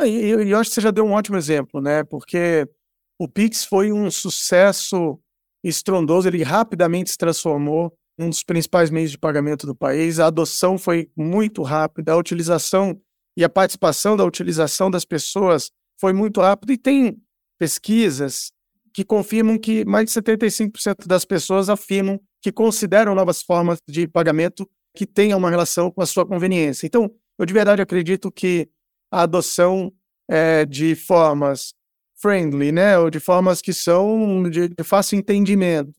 E 0.01 0.31
eu, 0.31 0.43
eu 0.43 0.59
acho 0.59 0.71
que 0.71 0.75
você 0.75 0.81
já 0.81 0.91
deu 0.91 1.05
um 1.05 1.13
ótimo 1.13 1.37
exemplo, 1.37 1.83
né? 1.83 2.03
Porque 2.03 2.67
o 3.21 3.29
Pix 3.29 3.65
foi 3.67 3.93
um 3.93 4.11
sucesso 4.11 5.21
estrondoso, 5.63 6.29
ele 6.29 6.43
rapidamente 6.43 7.11
se 7.11 7.19
transformou 7.19 7.93
um 8.19 8.29
dos 8.29 8.43
principais 8.43 8.91
meios 8.91 9.11
de 9.11 9.19
pagamento 9.19 9.67
do 9.67 9.75
país. 9.75 10.19
A 10.19 10.27
adoção 10.27 10.79
foi 10.79 11.11
muito 11.17 11.63
rápida, 11.63 12.13
a 12.13 12.17
utilização 12.17 13.01
e 13.37 13.45
a 13.45 13.49
participação 13.49 14.17
da 14.17 14.25
utilização 14.25 14.91
das 14.91 15.05
pessoas 15.05 15.71
foi 15.99 16.13
muito 16.13 16.41
rápida 16.41 16.73
e 16.73 16.79
tem 16.79 17.17
pesquisas 17.59 18.53
que 18.93 19.05
confirmam 19.05 19.59
que 19.59 19.85
mais 19.85 20.07
de 20.07 20.21
75% 20.21 21.07
das 21.07 21.25
pessoas 21.25 21.69
afirmam 21.69 22.21
que 22.41 22.53
consideram 22.53 23.15
novas 23.15 23.43
formas 23.43 23.79
de 23.89 24.07
pagamento 24.07 24.69
que 24.95 25.07
tenham 25.07 25.39
uma 25.39 25.51
relação 25.51 25.91
com 25.91 26.01
a 26.01 26.07
sua 26.07 26.25
conveniência. 26.25 26.87
Então, 26.87 27.11
eu 27.39 27.45
de 27.45 27.53
verdade 27.53 27.83
acredito 27.83 28.31
que 28.31 28.69
a 29.11 29.23
adoção 29.23 29.93
é, 30.29 30.65
de 30.65 30.95
formas 30.95 31.75
friendly, 32.17 32.71
né, 32.71 32.99
ou 32.99 33.11
de 33.11 33.19
formas 33.19 33.61
que 33.61 33.73
são 33.73 34.49
de, 34.49 34.69
de 34.69 34.85
fácil 34.85 35.19
entendimento, 35.19 35.93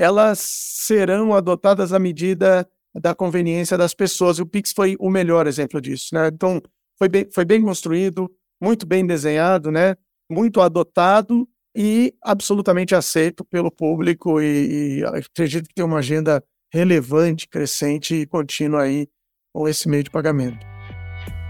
elas 0.00 0.38
serão 0.40 1.34
adotadas 1.34 1.92
à 1.92 1.98
medida 1.98 2.66
da 2.94 3.14
conveniência 3.14 3.76
das 3.76 3.92
pessoas. 3.92 4.38
E 4.38 4.42
o 4.42 4.46
Pix 4.46 4.72
foi 4.72 4.96
o 4.98 5.10
melhor 5.10 5.46
exemplo 5.46 5.78
disso, 5.78 6.14
né? 6.14 6.28
Então, 6.28 6.58
foi 6.98 7.06
bem, 7.06 7.28
foi 7.30 7.44
bem 7.44 7.60
construído, 7.60 8.32
muito 8.58 8.86
bem 8.86 9.06
desenhado, 9.06 9.70
né? 9.70 9.94
Muito 10.30 10.62
adotado 10.62 11.46
e 11.76 12.14
absolutamente 12.22 12.94
aceito 12.94 13.44
pelo 13.44 13.70
público 13.70 14.40
e, 14.40 15.00
e 15.00 15.04
acredito 15.04 15.68
que 15.68 15.74
tem 15.74 15.84
uma 15.84 15.98
agenda 15.98 16.42
relevante, 16.72 17.46
crescente 17.46 18.14
e 18.14 18.26
contínua 18.26 18.84
aí 18.84 19.06
com 19.52 19.68
esse 19.68 19.86
meio 19.86 20.02
de 20.02 20.10
pagamento. 20.10 20.64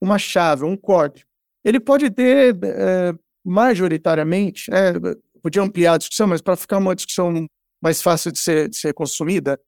uma 0.00 0.18
chave, 0.18 0.64
um 0.64 0.76
código. 0.76 1.26
Ele 1.64 1.80
pode 1.80 2.10
ter, 2.10 2.56
é, 2.62 3.14
majoritariamente, 3.44 4.70
é, 4.72 4.92
podia 5.42 5.62
ampliar 5.62 5.94
a 5.94 5.98
discussão, 5.98 6.26
mas 6.26 6.40
para 6.40 6.56
ficar 6.56 6.78
uma 6.78 6.94
discussão 6.94 7.46
mais 7.82 8.02
fácil 8.02 8.32
de 8.32 8.38
ser, 8.38 8.68
de 8.68 8.76
ser 8.76 8.92
consumida, 8.94 9.60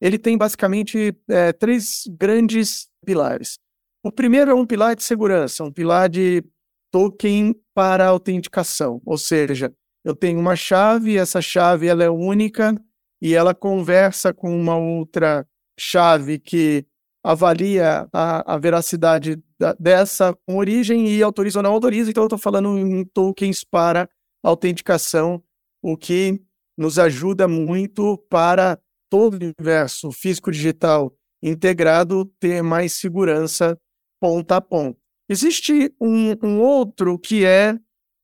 ele 0.00 0.18
tem 0.18 0.36
basicamente 0.36 1.16
é, 1.28 1.52
três 1.52 2.04
grandes 2.08 2.88
pilares. 3.04 3.58
O 4.02 4.12
primeiro 4.12 4.50
é 4.50 4.54
um 4.54 4.66
pilar 4.66 4.94
de 4.94 5.02
segurança, 5.02 5.64
um 5.64 5.72
pilar 5.72 6.08
de 6.08 6.44
token 6.92 7.54
para 7.74 8.06
autenticação, 8.06 9.00
ou 9.04 9.18
seja, 9.18 9.72
eu 10.06 10.14
tenho 10.14 10.38
uma 10.38 10.54
chave, 10.54 11.16
essa 11.16 11.42
chave 11.42 11.88
ela 11.88 12.04
é 12.04 12.08
única 12.08 12.80
e 13.20 13.34
ela 13.34 13.52
conversa 13.52 14.32
com 14.32 14.56
uma 14.56 14.76
outra 14.76 15.44
chave 15.76 16.38
que 16.38 16.86
avalia 17.24 18.08
a, 18.12 18.54
a 18.54 18.56
veracidade 18.56 19.42
da, 19.58 19.72
dessa 19.72 20.32
origem 20.46 21.08
e 21.08 21.20
autoriza 21.20 21.58
ou 21.58 21.62
não 21.64 21.72
autoriza. 21.72 22.08
Então, 22.08 22.22
eu 22.22 22.26
estou 22.26 22.38
falando 22.38 22.78
em 22.78 23.04
tokens 23.04 23.64
para 23.64 24.08
autenticação, 24.44 25.42
o 25.82 25.96
que 25.96 26.40
nos 26.78 27.00
ajuda 27.00 27.48
muito 27.48 28.16
para 28.30 28.78
todo 29.10 29.34
o 29.34 29.36
universo 29.38 30.12
físico-digital 30.12 31.12
integrado 31.42 32.26
ter 32.38 32.62
mais 32.62 32.92
segurança 32.92 33.76
ponta 34.20 34.58
a 34.58 34.60
ponta. 34.60 35.00
Existe 35.28 35.92
um, 36.00 36.30
um 36.46 36.60
outro 36.60 37.18
que 37.18 37.44
é 37.44 37.76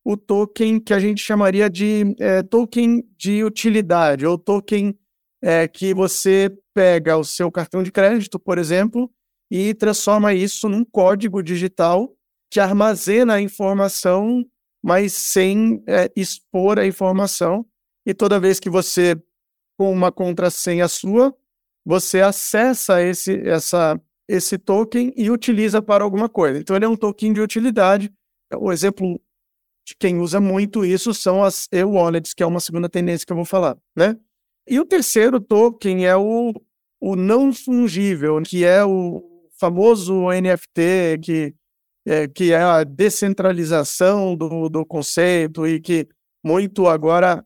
o 0.05 0.17
token 0.17 0.81
que 0.81 0.93
a 0.93 0.99
gente 0.99 1.23
chamaria 1.23 1.71
de 1.71 2.15
é, 2.19 2.43
token 2.43 3.05
de 3.17 3.45
utilidade, 3.45 4.27
ou 4.27 4.37
token 4.37 4.99
é, 5.43 5.67
que 5.69 5.95
você 5.95 6.51
pega 6.75 7.17
o 7.17 7.25
seu 7.25 7.51
cartão 7.51 7.83
de 7.83 7.93
crédito, 7.93 8.39
por 8.39 8.59
exemplo, 8.59 9.11
e 9.51 9.75
transforma 9.75 10.33
isso 10.33 10.69
num 10.69 10.85
código 10.85 11.43
digital 11.43 12.15
que 12.51 12.61
armazena 12.61 13.35
a 13.35 13.41
informação, 13.41 14.45
mas 14.83 15.13
sem 15.13 15.83
é, 15.87 16.11
expor 16.17 16.79
a 16.79 16.87
informação. 16.87 17.65
E 18.05 18.13
toda 18.13 18.41
vez 18.41 18.59
que 18.59 18.69
você, 18.69 19.17
com 19.79 19.93
uma 19.93 20.11
contrassenha 20.11 20.89
sua, 20.89 21.35
você 21.85 22.21
acessa 22.21 23.03
esse, 23.03 23.37
essa, 23.49 24.01
esse 24.29 24.59
token 24.59 25.13
e 25.17 25.31
utiliza 25.31 25.81
para 25.81 26.05
alguma 26.05 26.29
coisa. 26.29 26.59
Então, 26.59 26.77
ele 26.77 26.85
é 26.85 26.89
um 26.89 26.97
token 26.97 27.33
de 27.33 27.41
utilidade. 27.41 28.13
O 28.55 28.73
exemplo 28.73 29.19
de 29.19 29.22
quem 29.99 30.19
usa 30.19 30.41
muito 30.41 30.85
isso 30.85 31.13
são 31.13 31.43
as 31.43 31.69
e-wallets, 31.73 32.35
que 32.35 32.43
é 32.43 32.47
uma 32.47 32.61
segunda 32.61 32.89
tendência 32.89 33.27
que 33.27 33.33
eu 33.33 33.37
vou 33.37 33.45
falar, 33.45 33.77
né? 33.97 34.17
E 34.67 34.79
o 34.79 34.85
terceiro 34.85 35.41
token 35.41 36.07
é 36.07 36.17
o, 36.17 36.53
o 37.01 37.17
não 37.17 37.53
fungível, 37.53 38.41
que 38.43 38.65
é 38.65 38.85
o 38.85 39.23
famoso 39.59 40.29
NFT, 40.31 41.19
que 41.23 41.55
é, 42.07 42.29
que 42.29 42.53
é 42.53 42.61
a 42.61 42.85
descentralização 42.85 44.37
do, 44.37 44.69
do 44.69 44.85
conceito 44.85 45.67
e 45.67 45.81
que 45.81 46.09
muito 46.45 46.89
agora 46.89 47.45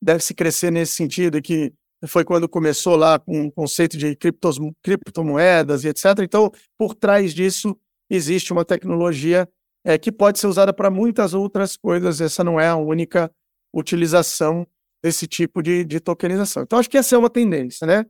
deve 0.00 0.22
se 0.22 0.34
crescer 0.34 0.70
nesse 0.70 0.92
sentido, 0.92 1.38
e 1.38 1.42
que 1.42 1.72
foi 2.06 2.24
quando 2.24 2.48
começou 2.48 2.94
lá 2.94 3.18
com 3.18 3.46
o 3.46 3.52
conceito 3.52 3.98
de 3.98 4.14
criptos, 4.14 4.58
criptomoedas 4.82 5.84
e 5.84 5.88
etc. 5.88 6.04
Então, 6.22 6.50
por 6.76 6.94
trás 6.94 7.34
disso, 7.34 7.76
existe 8.08 8.52
uma 8.52 8.64
tecnologia 8.64 9.48
é, 9.88 9.96
que 9.96 10.12
pode 10.12 10.38
ser 10.38 10.46
usada 10.46 10.70
para 10.70 10.90
muitas 10.90 11.32
outras 11.32 11.74
coisas, 11.74 12.20
essa 12.20 12.44
não 12.44 12.60
é 12.60 12.68
a 12.68 12.76
única 12.76 13.32
utilização 13.72 14.66
desse 15.02 15.26
tipo 15.26 15.62
de, 15.62 15.82
de 15.82 15.98
tokenização. 15.98 16.62
Então, 16.62 16.78
acho 16.78 16.90
que 16.90 16.98
essa 16.98 17.14
é 17.14 17.18
uma 17.18 17.30
tendência, 17.30 17.86
né? 17.86 18.04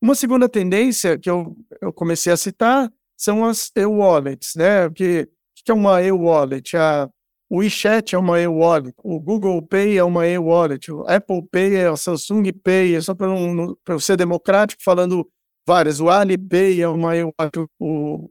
Uma 0.00 0.14
segunda 0.14 0.48
tendência 0.48 1.18
que 1.18 1.28
eu, 1.28 1.54
eu 1.82 1.92
comecei 1.92 2.32
a 2.32 2.36
citar 2.36 2.90
são 3.14 3.44
as 3.44 3.70
e-wallets, 3.76 4.54
né? 4.56 4.86
O 4.86 4.90
que, 4.90 5.28
que 5.62 5.70
é 5.70 5.74
uma 5.74 6.00
e-wallet? 6.00 6.74
A, 6.78 7.10
o 7.50 7.58
WeChat 7.58 8.14
é 8.14 8.18
uma 8.18 8.40
e-wallet, 8.40 8.94
o 9.04 9.20
Google 9.20 9.60
Pay 9.60 9.98
é 9.98 10.04
uma 10.04 10.26
e-wallet, 10.26 10.90
o 10.90 11.02
Apple 11.06 11.46
Pay 11.50 11.76
é 11.76 11.90
o 11.90 11.96
Samsung 11.96 12.50
Pay, 12.64 12.94
é 12.94 13.00
só 13.02 13.14
para 13.14 13.26
eu 13.26 14.00
ser 14.00 14.16
democrático, 14.16 14.82
falando 14.82 15.28
várias. 15.66 16.00
O 16.00 16.08
Alipay 16.08 16.80
é 16.80 16.88
uma 16.88 17.14
e-wallet, 17.14 17.68
o 17.78 18.30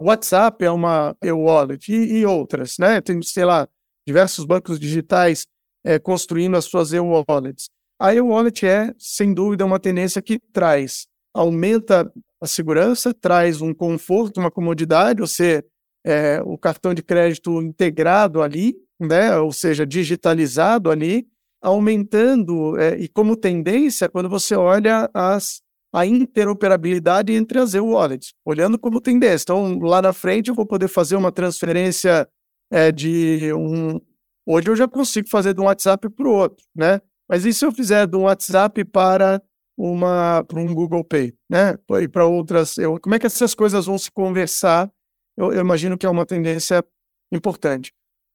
WhatsApp 0.00 0.64
é 0.64 0.70
uma 0.70 1.16
e-wallet 1.22 1.92
e, 1.92 2.18
e, 2.18 2.26
outras, 2.26 2.76
né? 2.78 3.00
Tem, 3.00 3.20
sei 3.22 3.44
lá, 3.44 3.68
diversos 4.06 4.44
bancos 4.44 4.78
digitais 4.78 5.46
é, 5.84 5.98
construindo 5.98 6.56
as 6.56 6.64
suas 6.64 6.92
e-wallets. 6.92 7.68
A 8.00 8.14
e-wallet 8.14 8.64
é, 8.64 8.94
sem 8.98 9.34
dúvida, 9.34 9.64
uma 9.64 9.80
tendência 9.80 10.22
que 10.22 10.38
traz, 10.52 11.06
aumenta 11.34 12.10
a 12.40 12.46
segurança, 12.46 13.12
traz 13.12 13.60
um 13.60 13.74
conforto, 13.74 14.38
uma 14.38 14.50
comodidade, 14.50 15.20
você 15.20 15.64
é, 16.06 16.40
o 16.44 16.56
cartão 16.56 16.94
de 16.94 17.02
crédito 17.02 17.60
integrado 17.60 18.40
ali, 18.40 18.76
né, 19.00 19.36
ou 19.36 19.52
seja, 19.52 19.86
digitalizado 19.86 20.90
ali, 20.90 21.26
aumentando, 21.60 22.78
é, 22.78 22.96
e 22.98 23.08
como 23.08 23.36
tendência, 23.36 24.08
quando 24.08 24.28
você 24.28 24.54
olha 24.54 25.10
as, 25.12 25.60
a 25.92 26.06
interoperabilidade 26.06 27.32
entre 27.32 27.58
as 27.58 27.74
e-wallets, 27.74 28.34
olhando 28.44 28.78
como 28.78 29.00
tendência. 29.00 29.44
Então, 29.44 29.78
lá 29.78 30.02
na 30.02 30.12
frente, 30.12 30.48
eu 30.48 30.54
vou 30.54 30.66
poder 30.66 30.88
fazer 30.88 31.16
uma 31.16 31.32
transferência 31.32 32.28
é, 32.70 32.92
de 32.92 33.52
um. 33.54 34.00
Hoje 34.46 34.68
eu 34.68 34.76
já 34.76 34.88
consigo 34.88 35.28
fazer 35.28 35.54
de 35.54 35.60
um 35.60 35.64
WhatsApp 35.64 36.08
para 36.10 36.28
o 36.28 36.32
outro, 36.32 36.64
né? 36.74 37.00
Mas 37.28 37.44
e 37.44 37.52
se 37.52 37.64
eu 37.64 37.72
fizer 37.72 38.06
de 38.06 38.16
um 38.16 38.22
WhatsApp 38.22 38.84
para 38.86 39.42
uma 39.76 40.44
para 40.44 40.60
um 40.60 40.74
Google 40.74 41.04
Pay, 41.04 41.34
né? 41.48 41.76
E 42.00 42.08
para 42.08 42.26
outras, 42.26 42.78
eu, 42.78 42.98
como 43.00 43.14
é 43.14 43.18
que 43.18 43.26
essas 43.26 43.54
coisas 43.54 43.86
vão 43.86 43.98
se 43.98 44.10
conversar 44.10 44.90
eu, 45.38 45.52
eu 45.52 45.60
imagino 45.60 45.96
que 45.96 46.04
é 46.04 46.10
uma 46.10 46.26
tendência 46.26 46.84
importante. 47.30 47.94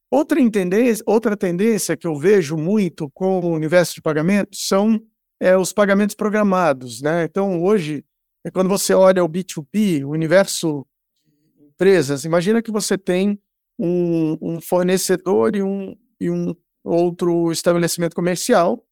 Outra 0.10 0.38
tendência, 0.50 1.04
outra 1.06 1.36
tendência 1.36 1.98
que 1.98 2.08
eu 2.08 2.16
vejo 2.16 2.56
muito 2.56 3.10
com 3.12 3.42
o 3.42 3.52
universo 3.52 3.96
de 3.96 4.02
pagamentos 4.02 4.68
são 4.68 5.02
é, 5.44 5.58
os 5.58 5.74
pagamentos 5.74 6.16
programados. 6.16 7.02
Né? 7.02 7.26
Então, 7.26 7.62
hoje, 7.62 8.06
é 8.46 8.50
quando 8.50 8.70
você 8.70 8.94
olha 8.94 9.22
o 9.22 9.28
B2B, 9.28 10.06
o 10.06 10.12
universo 10.12 10.88
de 11.26 11.66
empresas, 11.66 12.24
imagina 12.24 12.62
que 12.62 12.72
você 12.72 12.98
tem 12.98 13.38
um, 13.78 14.38
um 14.42 14.62
fornecedor 14.62 15.54
e 15.54 15.62
um, 15.62 15.98
e 16.18 16.30
um 16.30 16.56
outro 16.82 17.52
estabelecimento 17.52 18.16
comercial. 18.16 18.86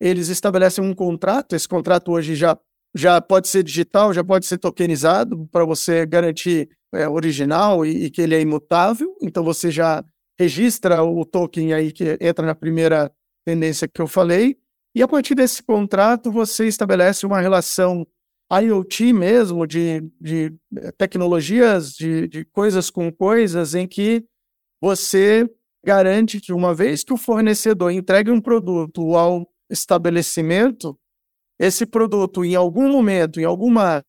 Eles 0.00 0.28
estabelecem 0.28 0.82
um 0.82 0.94
contrato, 0.94 1.54
esse 1.54 1.68
contrato 1.68 2.10
hoje 2.12 2.34
já, 2.34 2.58
já 2.94 3.20
pode 3.20 3.48
ser 3.48 3.62
digital, 3.62 4.14
já 4.14 4.24
pode 4.24 4.46
ser 4.46 4.56
tokenizado, 4.56 5.46
para 5.52 5.66
você 5.66 6.06
garantir 6.06 6.70
é, 6.94 7.06
original 7.06 7.84
e, 7.84 8.04
e, 8.04 8.10
que 8.10 8.22
ele 8.22 8.34
é 8.34 8.40
imutável, 8.40 9.14
então 9.20 9.44
você 9.44 9.70
já 9.70 10.02
registra 10.40 11.02
o 11.02 11.22
token 11.26 11.74
aí 11.74 11.92
que 11.92 12.16
entra 12.18 12.46
na 12.46 12.54
primeira 12.54 13.12
tendência 13.44 13.86
que 13.86 14.00
eu 14.00 14.06
falei, 14.06 14.56
e 14.94 15.02
a 15.02 15.08
partir 15.08 15.34
desse 15.34 15.62
contrato 15.62 16.30
você 16.30 16.66
estabelece 16.66 17.26
uma 17.26 17.40
relação 17.40 18.06
IoT 18.50 19.12
mesmo, 19.12 19.66
de, 19.66 20.00
de 20.20 20.54
eh, 20.76 20.92
tecnologias, 20.92 21.92
de, 21.92 22.26
de 22.28 22.44
coisas 22.46 22.88
com 22.90 23.12
coisas, 23.12 23.74
em 23.74 23.86
que 23.86 24.24
você 24.80 25.48
garante 25.84 26.40
que 26.40 26.52
uma 26.52 26.74
vez 26.74 27.04
que 27.04 27.12
o 27.12 27.16
fornecedor 27.16 27.92
entregue 27.92 28.30
um 28.30 28.40
produto 28.40 29.14
ao 29.14 29.46
estabelecimento, 29.70 30.98
esse 31.58 31.84
produto 31.84 32.44
em 32.44 32.54
algum 32.54 32.90
momento, 32.90 33.40
em 33.40 33.44
alguma 33.44 34.02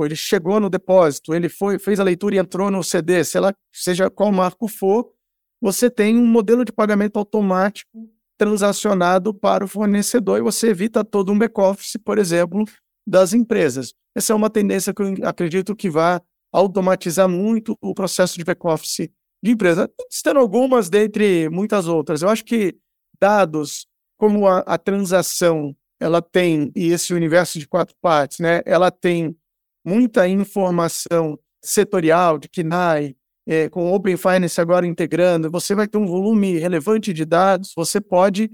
ele 0.00 0.16
chegou 0.16 0.58
no 0.58 0.70
depósito, 0.70 1.34
ele 1.34 1.48
foi, 1.48 1.78
fez 1.78 2.00
a 2.00 2.04
leitura 2.04 2.34
e 2.34 2.38
entrou 2.38 2.70
no 2.70 2.82
CD, 2.82 3.22
sei 3.22 3.40
lá, 3.40 3.54
seja 3.70 4.08
qual 4.08 4.32
marco 4.32 4.66
for, 4.66 5.12
você 5.60 5.90
tem 5.90 6.16
um 6.16 6.26
modelo 6.26 6.64
de 6.64 6.72
pagamento 6.72 7.18
automático 7.18 8.10
transacionado 8.36 9.32
para 9.32 9.64
o 9.64 9.68
fornecedor 9.68 10.38
e 10.38 10.42
você 10.42 10.68
evita 10.68 11.04
todo 11.04 11.32
um 11.32 11.38
back-office, 11.38 11.96
por 12.04 12.18
exemplo, 12.18 12.64
das 13.06 13.32
empresas. 13.32 13.94
Essa 14.14 14.32
é 14.32 14.36
uma 14.36 14.50
tendência 14.50 14.92
que 14.92 15.02
eu 15.02 15.14
acredito 15.24 15.74
que 15.74 15.90
vai 15.90 16.20
automatizar 16.52 17.28
muito 17.28 17.76
o 17.80 17.94
processo 17.94 18.36
de 18.38 18.44
back-office 18.44 19.10
de 19.42 19.50
empresa, 19.50 19.90
estando 20.10 20.38
algumas 20.38 20.88
dentre 20.88 21.48
muitas 21.50 21.86
outras. 21.86 22.22
Eu 22.22 22.28
acho 22.28 22.44
que 22.44 22.76
dados 23.20 23.86
como 24.16 24.46
a, 24.46 24.60
a 24.60 24.78
transação 24.78 25.76
ela 26.00 26.22
tem, 26.22 26.72
e 26.74 26.88
esse 26.92 27.12
universo 27.12 27.58
de 27.58 27.66
quatro 27.66 27.94
partes, 28.00 28.38
né, 28.38 28.62
ela 28.64 28.90
tem 28.90 29.36
muita 29.84 30.28
informação 30.28 31.38
setorial 31.62 32.38
de 32.38 32.48
KNAI, 32.48 33.16
é, 33.46 33.68
com 33.68 33.92
Open 33.92 34.16
Finance 34.16 34.60
agora 34.60 34.86
integrando, 34.86 35.50
você 35.50 35.74
vai 35.74 35.86
ter 35.86 35.98
um 35.98 36.06
volume 36.06 36.58
relevante 36.58 37.12
de 37.12 37.24
dados, 37.24 37.72
você 37.76 38.00
pode 38.00 38.50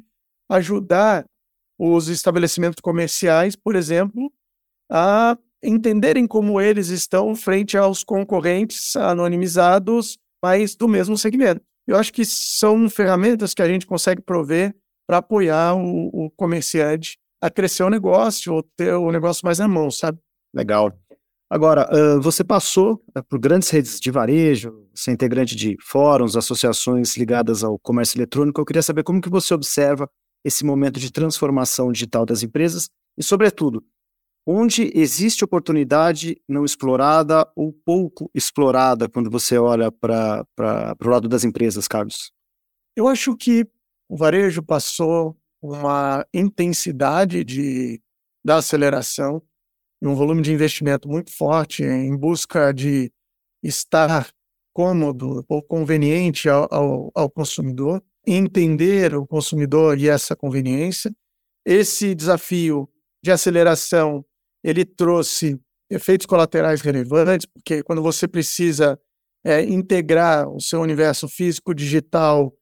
ajudar 0.50 1.24
os 1.78 2.08
estabelecimentos 2.08 2.80
comerciais, 2.80 3.56
por 3.56 3.74
exemplo, 3.74 4.32
a 4.90 5.38
entenderem 5.62 6.26
como 6.26 6.60
eles 6.60 6.88
estão 6.88 7.34
frente 7.34 7.76
aos 7.76 8.02
concorrentes 8.02 8.96
anonimizados, 8.96 10.18
mas 10.42 10.74
do 10.74 10.88
mesmo 10.88 11.16
segmento. 11.16 11.62
Eu 11.86 11.96
acho 11.96 12.12
que 12.12 12.24
são 12.24 12.88
ferramentas 12.88 13.54
que 13.54 13.62
a 13.62 13.68
gente 13.68 13.86
consegue 13.86 14.22
prover 14.22 14.74
para 15.06 15.18
apoiar 15.18 15.74
o, 15.74 16.26
o 16.26 16.30
comerciante 16.30 17.18
a 17.40 17.50
crescer 17.50 17.82
o 17.82 17.90
negócio 17.90 18.52
ou 18.54 18.62
ter 18.62 18.92
o 18.94 19.10
negócio 19.10 19.44
mais 19.44 19.58
na 19.58 19.66
mão, 19.66 19.90
sabe? 19.90 20.18
Legal. 20.54 20.92
Agora, 21.52 21.88
você 22.20 22.44
passou 22.44 23.02
uh, 23.18 23.24
por 23.28 23.40
grandes 23.40 23.68
redes 23.70 23.98
de 23.98 24.08
varejo, 24.08 24.86
você 24.94 25.10
é 25.10 25.14
integrante 25.14 25.56
de 25.56 25.76
fóruns, 25.82 26.36
associações 26.36 27.16
ligadas 27.16 27.64
ao 27.64 27.76
comércio 27.76 28.16
eletrônico. 28.16 28.60
Eu 28.60 28.64
queria 28.64 28.82
saber 28.82 29.02
como 29.02 29.20
que 29.20 29.28
você 29.28 29.52
observa 29.52 30.08
esse 30.44 30.64
momento 30.64 31.00
de 31.00 31.10
transformação 31.10 31.90
digital 31.90 32.24
das 32.24 32.44
empresas 32.44 32.88
e, 33.18 33.24
sobretudo, 33.24 33.84
onde 34.46 34.92
existe 34.94 35.44
oportunidade 35.44 36.40
não 36.48 36.64
explorada 36.64 37.46
ou 37.56 37.72
pouco 37.72 38.30
explorada 38.32 39.08
quando 39.08 39.28
você 39.28 39.58
olha 39.58 39.90
para 39.90 40.46
o 41.04 41.08
lado 41.08 41.28
das 41.28 41.42
empresas, 41.42 41.88
Carlos? 41.88 42.32
Eu 42.96 43.08
acho 43.08 43.36
que 43.36 43.66
o 44.08 44.16
varejo 44.16 44.62
passou 44.62 45.36
uma 45.60 46.24
intensidade 46.32 47.44
de, 47.44 48.00
da 48.44 48.56
aceleração 48.56 49.42
e 50.02 50.06
um 50.06 50.14
volume 50.14 50.42
de 50.42 50.52
investimento 50.52 51.08
muito 51.08 51.30
forte 51.36 51.82
em 51.82 52.16
busca 52.16 52.72
de 52.72 53.12
estar 53.62 54.30
cômodo 54.72 55.44
ou 55.48 55.62
conveniente 55.62 56.48
ao, 56.48 56.66
ao, 56.70 57.12
ao 57.14 57.30
consumidor. 57.30 58.02
entender 58.26 59.14
o 59.14 59.26
consumidor 59.26 59.98
e 59.98 60.08
essa 60.08 60.36
conveniência. 60.36 61.10
Esse 61.64 62.14
desafio 62.14 62.88
de 63.22 63.30
aceleração, 63.30 64.24
ele 64.62 64.84
trouxe 64.84 65.58
efeitos 65.90 66.26
colaterais 66.26 66.80
relevantes, 66.80 67.46
porque 67.46 67.82
quando 67.82 68.02
você 68.02 68.28
precisa 68.28 68.98
é, 69.44 69.62
integrar 69.64 70.48
o 70.48 70.60
seu 70.60 70.80
universo 70.80 71.28
físico, 71.28 71.74
digital 71.74 72.54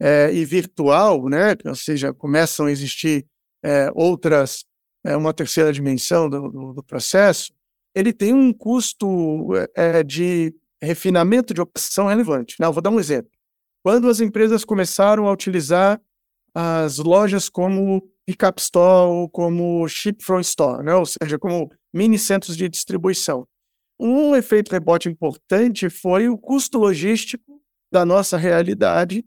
é, 0.00 0.32
e 0.32 0.44
virtual, 0.44 1.28
né? 1.28 1.56
ou 1.64 1.74
seja, 1.74 2.12
começam 2.12 2.66
a 2.66 2.70
existir 2.70 3.26
é, 3.64 3.90
outras, 3.94 4.64
é, 5.06 5.16
uma 5.16 5.32
terceira 5.32 5.72
dimensão 5.72 6.28
do, 6.28 6.50
do, 6.50 6.72
do, 6.74 6.82
processo, 6.82 7.52
ele 7.94 8.12
tem 8.12 8.34
um 8.34 8.52
custo 8.52 9.48
é, 9.74 10.02
de 10.02 10.54
refinamento 10.82 11.54
de 11.54 11.60
operação 11.60 12.06
relevante. 12.06 12.56
Não, 12.60 12.72
vou 12.72 12.82
dar 12.82 12.90
um 12.90 13.00
exemplo. 13.00 13.30
Quando 13.82 14.08
as 14.08 14.20
empresas 14.20 14.64
começaram 14.64 15.28
a 15.28 15.32
utilizar 15.32 16.00
as 16.54 16.98
lojas 16.98 17.48
como 17.48 18.02
pick-up 18.26 18.60
store 18.60 19.10
ou 19.10 19.28
como 19.28 19.86
ship 19.88 20.24
from 20.24 20.40
store, 20.40 20.82
né? 20.82 20.94
ou 20.94 21.06
seja, 21.06 21.38
como 21.38 21.70
mini 21.94 22.18
centros 22.18 22.56
de 22.56 22.68
distribuição. 22.68 23.46
Um 23.98 24.34
efeito 24.34 24.72
rebote 24.72 25.08
importante 25.08 25.88
foi 25.88 26.28
o 26.28 26.36
custo 26.36 26.78
logístico 26.78 27.62
da 27.92 28.04
nossa 28.04 28.36
realidade, 28.36 29.24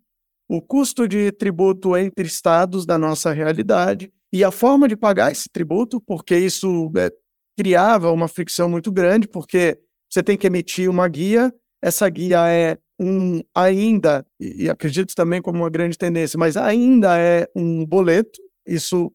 o 0.48 0.62
custo 0.62 1.08
de 1.08 1.32
tributo 1.32 1.96
entre 1.96 2.28
estados 2.28 2.86
da 2.86 2.98
nossa 2.98 3.32
realidade 3.32 4.12
e 4.32 4.44
a 4.44 4.52
forma 4.52 4.88
de 4.88 4.96
pagar 4.96 5.32
esse 5.32 5.50
tributo, 5.50 6.02
porque 6.02 6.38
isso 6.38 6.92
é, 6.98 7.10
criava 7.58 8.12
uma 8.12 8.28
fricção 8.28 8.70
muito 8.70 8.92
grande, 8.92 9.28
porque 9.28 9.80
você 10.10 10.24
tem 10.24 10.38
que 10.38 10.48
emitir 10.48 10.90
uma 10.90 11.08
guia, 11.08 11.54
essa 11.82 12.08
guia 12.10 12.48
é 12.50 12.78
um 13.00 13.42
ainda, 13.56 14.26
e 14.40 14.70
acredito 14.70 15.16
também 15.16 15.42
como 15.42 15.60
uma 15.60 15.70
grande 15.70 15.98
tendência, 15.98 16.38
mas 16.38 16.58
ainda 16.58 17.18
é 17.18 17.48
um 17.56 17.86
boleto, 17.86 18.40
isso 18.68 19.12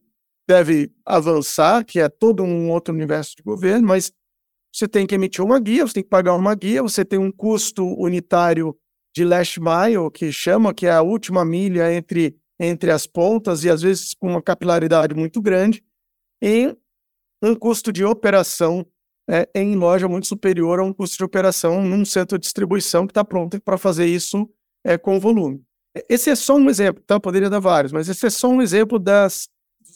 deve 0.47 0.91
avançar, 1.05 1.83
que 1.85 1.99
é 1.99 2.09
todo 2.09 2.43
um 2.43 2.69
outro 2.71 2.93
universo 2.93 3.35
de 3.35 3.43
governo, 3.43 3.87
mas 3.87 4.11
você 4.73 4.87
tem 4.87 5.07
que 5.07 5.15
emitir 5.15 5.43
uma 5.43 5.59
guia, 5.59 5.87
você 5.87 5.95
tem 5.95 6.03
que 6.03 6.09
pagar 6.09 6.35
uma 6.35 6.53
guia, 6.53 6.83
você 6.83 7.05
tem 7.05 7.17
um 7.17 7.31
custo 7.31 7.85
unitário 7.97 8.75
de 9.15 9.23
last 9.23 9.59
mile, 9.59 10.11
que 10.13 10.31
chama, 10.31 10.73
que 10.73 10.85
é 10.85 10.91
a 10.91 11.01
última 11.01 11.45
milha 11.45 11.93
entre, 11.93 12.35
entre 12.59 12.91
as 12.91 13.05
pontas, 13.05 13.63
e 13.63 13.69
às 13.69 13.81
vezes 13.81 14.13
com 14.13 14.27
uma 14.27 14.41
capilaridade 14.41 15.13
muito 15.13 15.41
grande, 15.41 15.83
e 16.41 16.75
um 17.41 17.55
custo 17.55 17.91
de 17.91 18.03
operação 18.03 18.85
é, 19.29 19.49
em 19.55 19.75
loja 19.75 20.07
muito 20.07 20.27
superior 20.27 20.79
a 20.79 20.83
um 20.83 20.93
custo 20.93 21.17
de 21.17 21.23
operação 21.23 21.83
num 21.83 22.05
centro 22.05 22.37
de 22.37 22.43
distribuição 22.43 23.07
que 23.07 23.11
está 23.11 23.23
pronto 23.23 23.59
para 23.61 23.77
fazer 23.77 24.05
isso 24.05 24.49
é, 24.83 24.97
com 24.97 25.19
volume. 25.19 25.63
Esse 26.09 26.29
é 26.29 26.35
só 26.35 26.55
um 26.55 26.69
exemplo, 26.69 27.01
tá? 27.03 27.19
poderia 27.19 27.49
dar 27.49 27.59
vários, 27.59 27.91
mas 27.91 28.09
esse 28.09 28.25
é 28.25 28.29
só 28.29 28.49
um 28.49 28.61
exemplo 28.61 28.99
das 28.99 29.49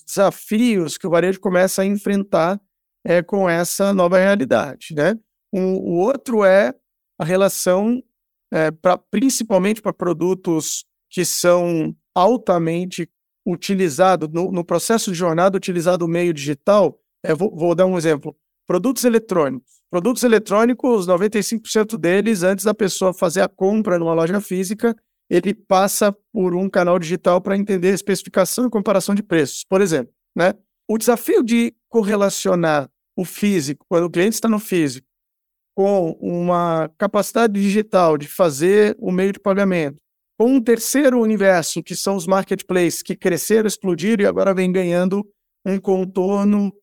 desafios 0.05 0.97
que 0.97 1.05
o 1.05 1.09
varejo 1.09 1.39
começa 1.39 1.81
a 1.81 1.85
enfrentar 1.85 2.59
é, 3.03 3.21
com 3.21 3.49
essa 3.49 3.93
nova 3.93 4.17
realidade. 4.17 4.93
Né? 4.95 5.15
Um, 5.53 5.75
o 5.75 5.97
outro 5.99 6.43
é 6.43 6.73
a 7.19 7.25
relação, 7.25 8.01
é, 8.51 8.71
pra, 8.71 8.97
principalmente 8.97 9.81
para 9.81 9.93
produtos 9.93 10.85
que 11.09 11.25
são 11.25 11.95
altamente 12.19 13.09
utilizados, 13.45 14.29
no, 14.29 14.51
no, 14.51 14.63
processo 14.63 15.11
de 15.11 15.17
jornada 15.17 15.57
utilizado 15.57 16.05
o 16.05 16.07
meio 16.07 16.33
digital. 16.33 16.99
É, 17.23 17.33
vou, 17.33 17.55
vou 17.55 17.73
dar 17.73 17.85
um 17.85 17.97
exemplo. 17.97 18.35
Produtos 18.67 19.03
eletrônicos. 19.03 19.79
Produtos 19.89 20.23
eletrônicos, 20.23 21.07
95% 21.07 21.97
deles, 21.97 22.43
antes 22.43 22.65
da 22.65 22.73
pessoa 22.73 23.13
fazer 23.13 23.41
a 23.41 23.47
compra 23.47 23.97
numa 23.97 24.13
loja 24.13 24.39
física, 24.39 24.95
ele 25.29 25.53
passa 25.53 26.15
por 26.31 26.55
um 26.55 26.69
canal 26.69 26.99
digital 26.99 27.41
para 27.41 27.57
entender 27.57 27.91
a 27.91 27.95
especificação 27.95 28.67
e 28.67 28.69
comparação 28.69 29.15
de 29.15 29.23
preços. 29.23 29.63
Por 29.63 29.81
exemplo, 29.81 30.13
né? 30.35 30.53
O 30.87 30.97
desafio 30.97 31.43
de 31.43 31.73
correlacionar 31.87 32.89
o 33.15 33.23
físico, 33.25 33.85
quando 33.87 34.05
o 34.05 34.09
cliente 34.09 34.35
está 34.35 34.47
no 34.47 34.59
físico, 34.59 35.07
com 35.75 36.11
uma 36.19 36.89
capacidade 36.97 37.53
digital 37.53 38.17
de 38.17 38.27
fazer 38.27 38.95
o 38.99 39.11
meio 39.11 39.31
de 39.31 39.39
pagamento, 39.39 39.99
com 40.39 40.53
um 40.53 40.61
terceiro 40.61 41.19
universo, 41.19 41.83
que 41.83 41.93
são 41.93 42.15
os 42.15 42.25
marketplaces, 42.25 43.03
que 43.03 43.13
cresceram, 43.13 43.67
explodiram 43.67 44.23
e 44.23 44.25
agora 44.25 44.53
vem 44.53 44.71
ganhando 44.71 45.27
um 45.65 45.77
contorno 45.77 46.73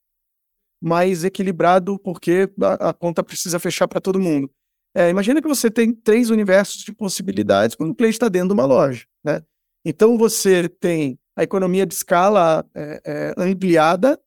mais 0.78 1.24
equilibrado, 1.24 1.98
porque 1.98 2.52
a, 2.60 2.90
a 2.90 2.92
conta 2.92 3.24
precisa 3.24 3.58
fechar 3.58 3.88
para 3.88 3.98
todo 3.98 4.20
mundo. 4.20 4.50
É, 4.94 5.08
imagina 5.08 5.40
que 5.40 5.48
você 5.48 5.70
tem 5.70 5.90
três 5.94 6.28
universos 6.28 6.82
de 6.82 6.92
possibilidades 6.92 7.74
quando 7.74 7.92
o 7.92 7.94
cliente 7.94 8.16
está 8.16 8.28
dentro 8.28 8.48
de 8.48 8.54
uma 8.54 8.66
loja. 8.66 9.06
Né? 9.24 9.42
Então 9.86 10.18
você 10.18 10.68
tem 10.68 11.18
a 11.34 11.42
economia 11.42 11.86
de 11.86 11.94
escala 11.94 12.62
é, 12.74 13.00
é, 13.06 13.34
ampliada, 13.38 14.20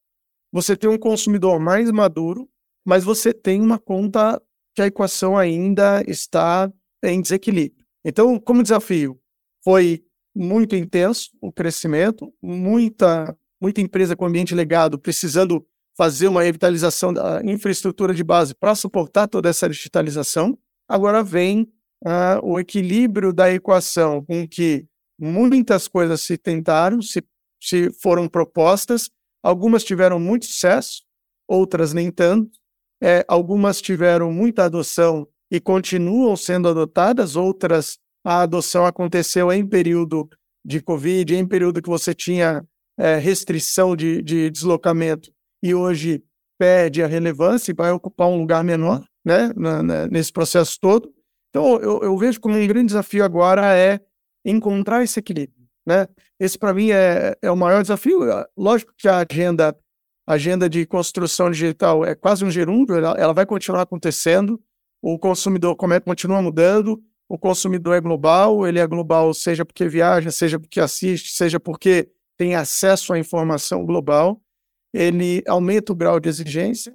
você 0.52 0.76
tem 0.76 0.90
um 0.90 0.98
consumidor 0.98 1.60
mais 1.60 1.92
maduro, 1.92 2.50
mas 2.84 3.04
você 3.04 3.32
tem 3.32 3.62
uma 3.62 3.78
conta 3.78 4.42
que 4.76 4.82
a 4.82 4.88
equação 4.88 5.38
ainda 5.38 6.04
está 6.08 6.72
em 7.04 7.22
desequilíbrio. 7.22 7.79
Então, 8.04 8.40
como 8.40 8.64
desafio, 8.64 9.20
foi 9.64 10.04
muito 10.36 10.76
intenso 10.76 11.30
o 11.42 11.52
crescimento, 11.52 12.34
muita, 12.42 13.36
muita 13.62 13.82
empresa 13.82 14.16
com 14.16 14.26
ambiente 14.26 14.56
legado 14.56 14.98
precisando 14.98 15.66
fazer 15.98 16.30
uma 16.30 16.44
revitalização 16.44 17.12
da 17.12 17.42
infraestrutura 17.44 18.14
de 18.14 18.24
base 18.24 18.56
para 18.56 18.74
suportar 18.74 19.28
toda 19.28 19.50
essa 19.50 19.68
digitalização. 19.68 20.58
Agora 20.88 21.22
vem 21.22 21.64
uh, 22.06 22.40
o 22.42 22.58
equilíbrio 22.58 23.34
da 23.34 23.52
equação 23.52 24.24
com 24.24 24.48
que 24.48 24.88
muitas 25.20 25.90
coisas 25.90 26.22
se 26.22 26.38
tentaram, 26.38 27.02
se, 27.02 27.22
se 27.62 27.92
foram 28.02 28.30
propostas, 28.30 29.10
algumas 29.44 29.84
tiveram 29.84 30.20
muito 30.20 30.46
sucesso, 30.46 31.04
outras 31.46 31.94
nem 31.94 32.10
tanto, 32.10 32.50
é, 33.02 33.26
algumas 33.28 33.82
tiveram 33.82 34.32
muita 34.32 34.66
adoção 34.66 35.28
e 35.52 35.60
continuam 35.60 36.36
sendo 36.36 36.68
adotadas, 36.68 37.36
outras 37.36 37.98
a 38.24 38.42
adoção 38.42 38.86
aconteceu 38.86 39.52
em 39.52 39.66
período 39.66 40.30
de 40.64 40.82
Covid, 40.82 41.36
em 41.36 41.48
período 41.48 41.82
que 41.82 41.90
você 41.90 42.14
tinha 42.14 42.64
é, 42.98 43.18
restrição 43.18 43.96
de, 43.96 44.22
de 44.22 44.50
deslocamento 44.50 45.32
e 45.64 45.74
hoje 45.74 46.24
perde 46.60 47.02
a 47.02 47.08
relevância 47.08 47.72
e 47.72 47.76
vai 47.76 47.92
ocupar 47.92 48.28
um 48.28 48.38
lugar 48.38 48.64
menor 48.64 49.04
né, 49.26 49.52
na, 49.56 49.82
na, 49.82 50.08
nesse 50.08 50.32
processo 50.32 50.78
todo. 50.80 51.12
Então, 51.50 51.80
eu, 51.80 52.02
eu 52.04 52.18
vejo 52.18 52.40
como 52.40 52.56
um 52.56 52.68
grande 52.68 52.88
desafio 52.88 53.24
agora 53.24 53.76
é 53.76 54.00
encontrar 54.46 55.04
esse 55.04 55.20
equilíbrio. 55.20 55.66
Né? 55.86 56.08
Esse, 56.40 56.58
para 56.58 56.74
mim, 56.74 56.92
é, 56.92 57.36
é 57.42 57.50
o 57.50 57.58
maior 57.58 57.82
desafio. 57.82 58.20
Lógico 58.56 58.94
que 58.98 59.08
a 59.08 59.26
agenda, 59.28 59.76
agenda 60.28 60.70
de 60.70 60.86
construção 60.86 61.50
digital 61.50 62.06
é 62.06 62.14
quase 62.14 62.44
um 62.46 62.52
gerúndio, 62.52 62.96
ela, 62.96 63.16
ela 63.18 63.34
vai 63.34 63.46
continuar 63.46 63.82
acontecendo, 63.82 64.62
o 65.02 65.18
consumidor 65.18 65.76
continua 65.76 66.42
mudando, 66.42 67.02
o 67.28 67.38
consumidor 67.38 67.96
é 67.96 68.02
global, 68.02 68.68
ele 68.68 68.80
é 68.80 68.88
global 68.88 69.34
seja 69.34 69.64
porque 69.66 69.88
viaja, 69.88 70.32
seja 70.32 70.60
porque 70.60 70.80
assiste, 70.80 71.32
seja 71.32 71.60
porque 71.60 72.10
tem 72.38 72.56
acesso 72.56 73.14
à 73.14 73.20
informação 73.20 73.86
global, 73.86 74.42
ele 74.94 75.44
aumenta 75.48 75.92
o 75.92 75.96
grau 75.96 76.20
de 76.20 76.28
exigência, 76.28 76.94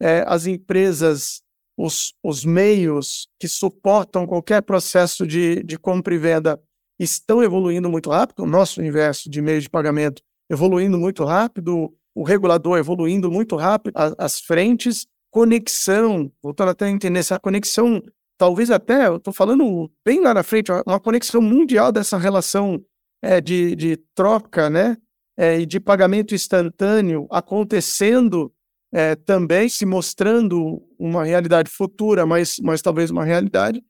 é, 0.00 0.24
as 0.26 0.46
empresas 0.46 1.42
os, 1.80 2.12
os 2.22 2.44
meios 2.44 3.28
que 3.38 3.48
suportam 3.48 4.26
qualquer 4.26 4.62
processo 4.62 5.26
de, 5.26 5.62
de 5.62 5.78
compra 5.78 6.14
e 6.14 6.18
venda 6.18 6.60
estão 6.98 7.42
evoluindo 7.42 7.88
muito 7.88 8.10
rápido, 8.10 8.42
o 8.42 8.46
nosso 8.46 8.80
universo 8.80 9.30
de 9.30 9.40
meios 9.40 9.62
de 9.62 9.70
pagamento 9.70 10.22
evoluindo 10.50 10.98
muito 10.98 11.24
rápido, 11.24 11.94
o 12.14 12.22
regulador 12.22 12.76
evoluindo 12.76 13.30
muito 13.30 13.56
rápido, 13.56 13.94
as, 13.96 14.14
as 14.18 14.40
frentes, 14.40 15.06
conexão, 15.30 16.30
voltando 16.42 16.70
até 16.70 16.86
a 16.86 16.90
entender 16.90 17.20
essa 17.20 17.38
conexão, 17.38 18.02
talvez 18.36 18.70
até, 18.70 19.06
eu 19.06 19.16
estou 19.16 19.32
falando 19.32 19.90
bem 20.04 20.20
lá 20.20 20.34
na 20.34 20.42
frente, 20.42 20.70
uma 20.86 21.00
conexão 21.00 21.40
mundial 21.40 21.92
dessa 21.92 22.18
relação 22.18 22.82
é, 23.22 23.40
de, 23.40 23.76
de 23.76 23.96
troca, 24.14 24.70
né, 24.70 24.96
é, 25.36 25.60
e 25.60 25.66
de 25.66 25.78
pagamento 25.78 26.34
instantâneo 26.34 27.26
acontecendo 27.30 28.52
é, 28.92 29.14
também 29.14 29.68
se 29.68 29.86
mostrando 29.86 30.82
uma 30.98 31.24
realidade 31.24 31.70
futura, 31.70 32.26
mas, 32.26 32.56
mas 32.62 32.82
talvez 32.82 33.10
uma 33.10 33.24
realidade, 33.24 33.82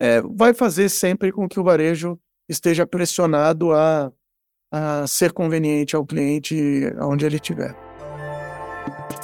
é, 0.00 0.22
vai 0.22 0.54
fazer 0.54 0.88
sempre 0.88 1.32
com 1.32 1.48
que 1.48 1.58
o 1.58 1.64
varejo 1.64 2.18
esteja 2.48 2.86
pressionado 2.86 3.72
a, 3.72 4.12
a 4.72 5.06
ser 5.06 5.32
conveniente 5.32 5.96
ao 5.96 6.06
cliente 6.06 6.54
onde 7.00 7.26
ele 7.26 7.36
estiver. 7.36 7.87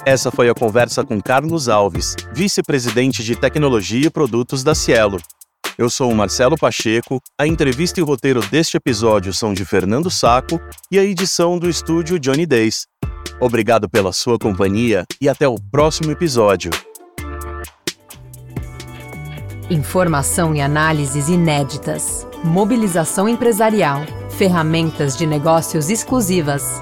Essa 0.05 0.29
foi 0.29 0.49
a 0.49 0.53
conversa 0.53 1.03
com 1.03 1.19
Carlos 1.21 1.67
Alves, 1.67 2.15
vice-presidente 2.31 3.23
de 3.23 3.35
tecnologia 3.35 4.07
e 4.07 4.09
produtos 4.09 4.63
da 4.63 4.75
Cielo. 4.75 5.17
Eu 5.77 5.89
sou 5.89 6.11
o 6.11 6.15
Marcelo 6.15 6.55
Pacheco, 6.55 7.21
a 7.37 7.45
entrevista 7.45 7.99
e 7.99 8.03
o 8.03 8.05
roteiro 8.05 8.39
deste 8.39 8.77
episódio 8.77 9.33
são 9.33 9.53
de 9.53 9.65
Fernando 9.65 10.09
Saco 10.09 10.61
e 10.89 10.97
a 10.97 11.03
edição 11.03 11.59
do 11.59 11.69
estúdio 11.69 12.17
Johnny 12.17 12.45
Days. 12.45 12.85
Obrigado 13.41 13.89
pela 13.89 14.13
sua 14.13 14.39
companhia 14.39 15.05
e 15.19 15.27
até 15.27 15.47
o 15.47 15.55
próximo 15.71 16.11
episódio. 16.11 16.71
Informação 19.69 20.55
e 20.55 20.61
análises 20.61 21.27
inéditas. 21.27 22.25
Mobilização 22.43 23.27
empresarial. 23.27 24.01
ferramentas 24.29 25.17
de 25.17 25.25
negócios 25.25 25.89
exclusivas. 25.89 26.81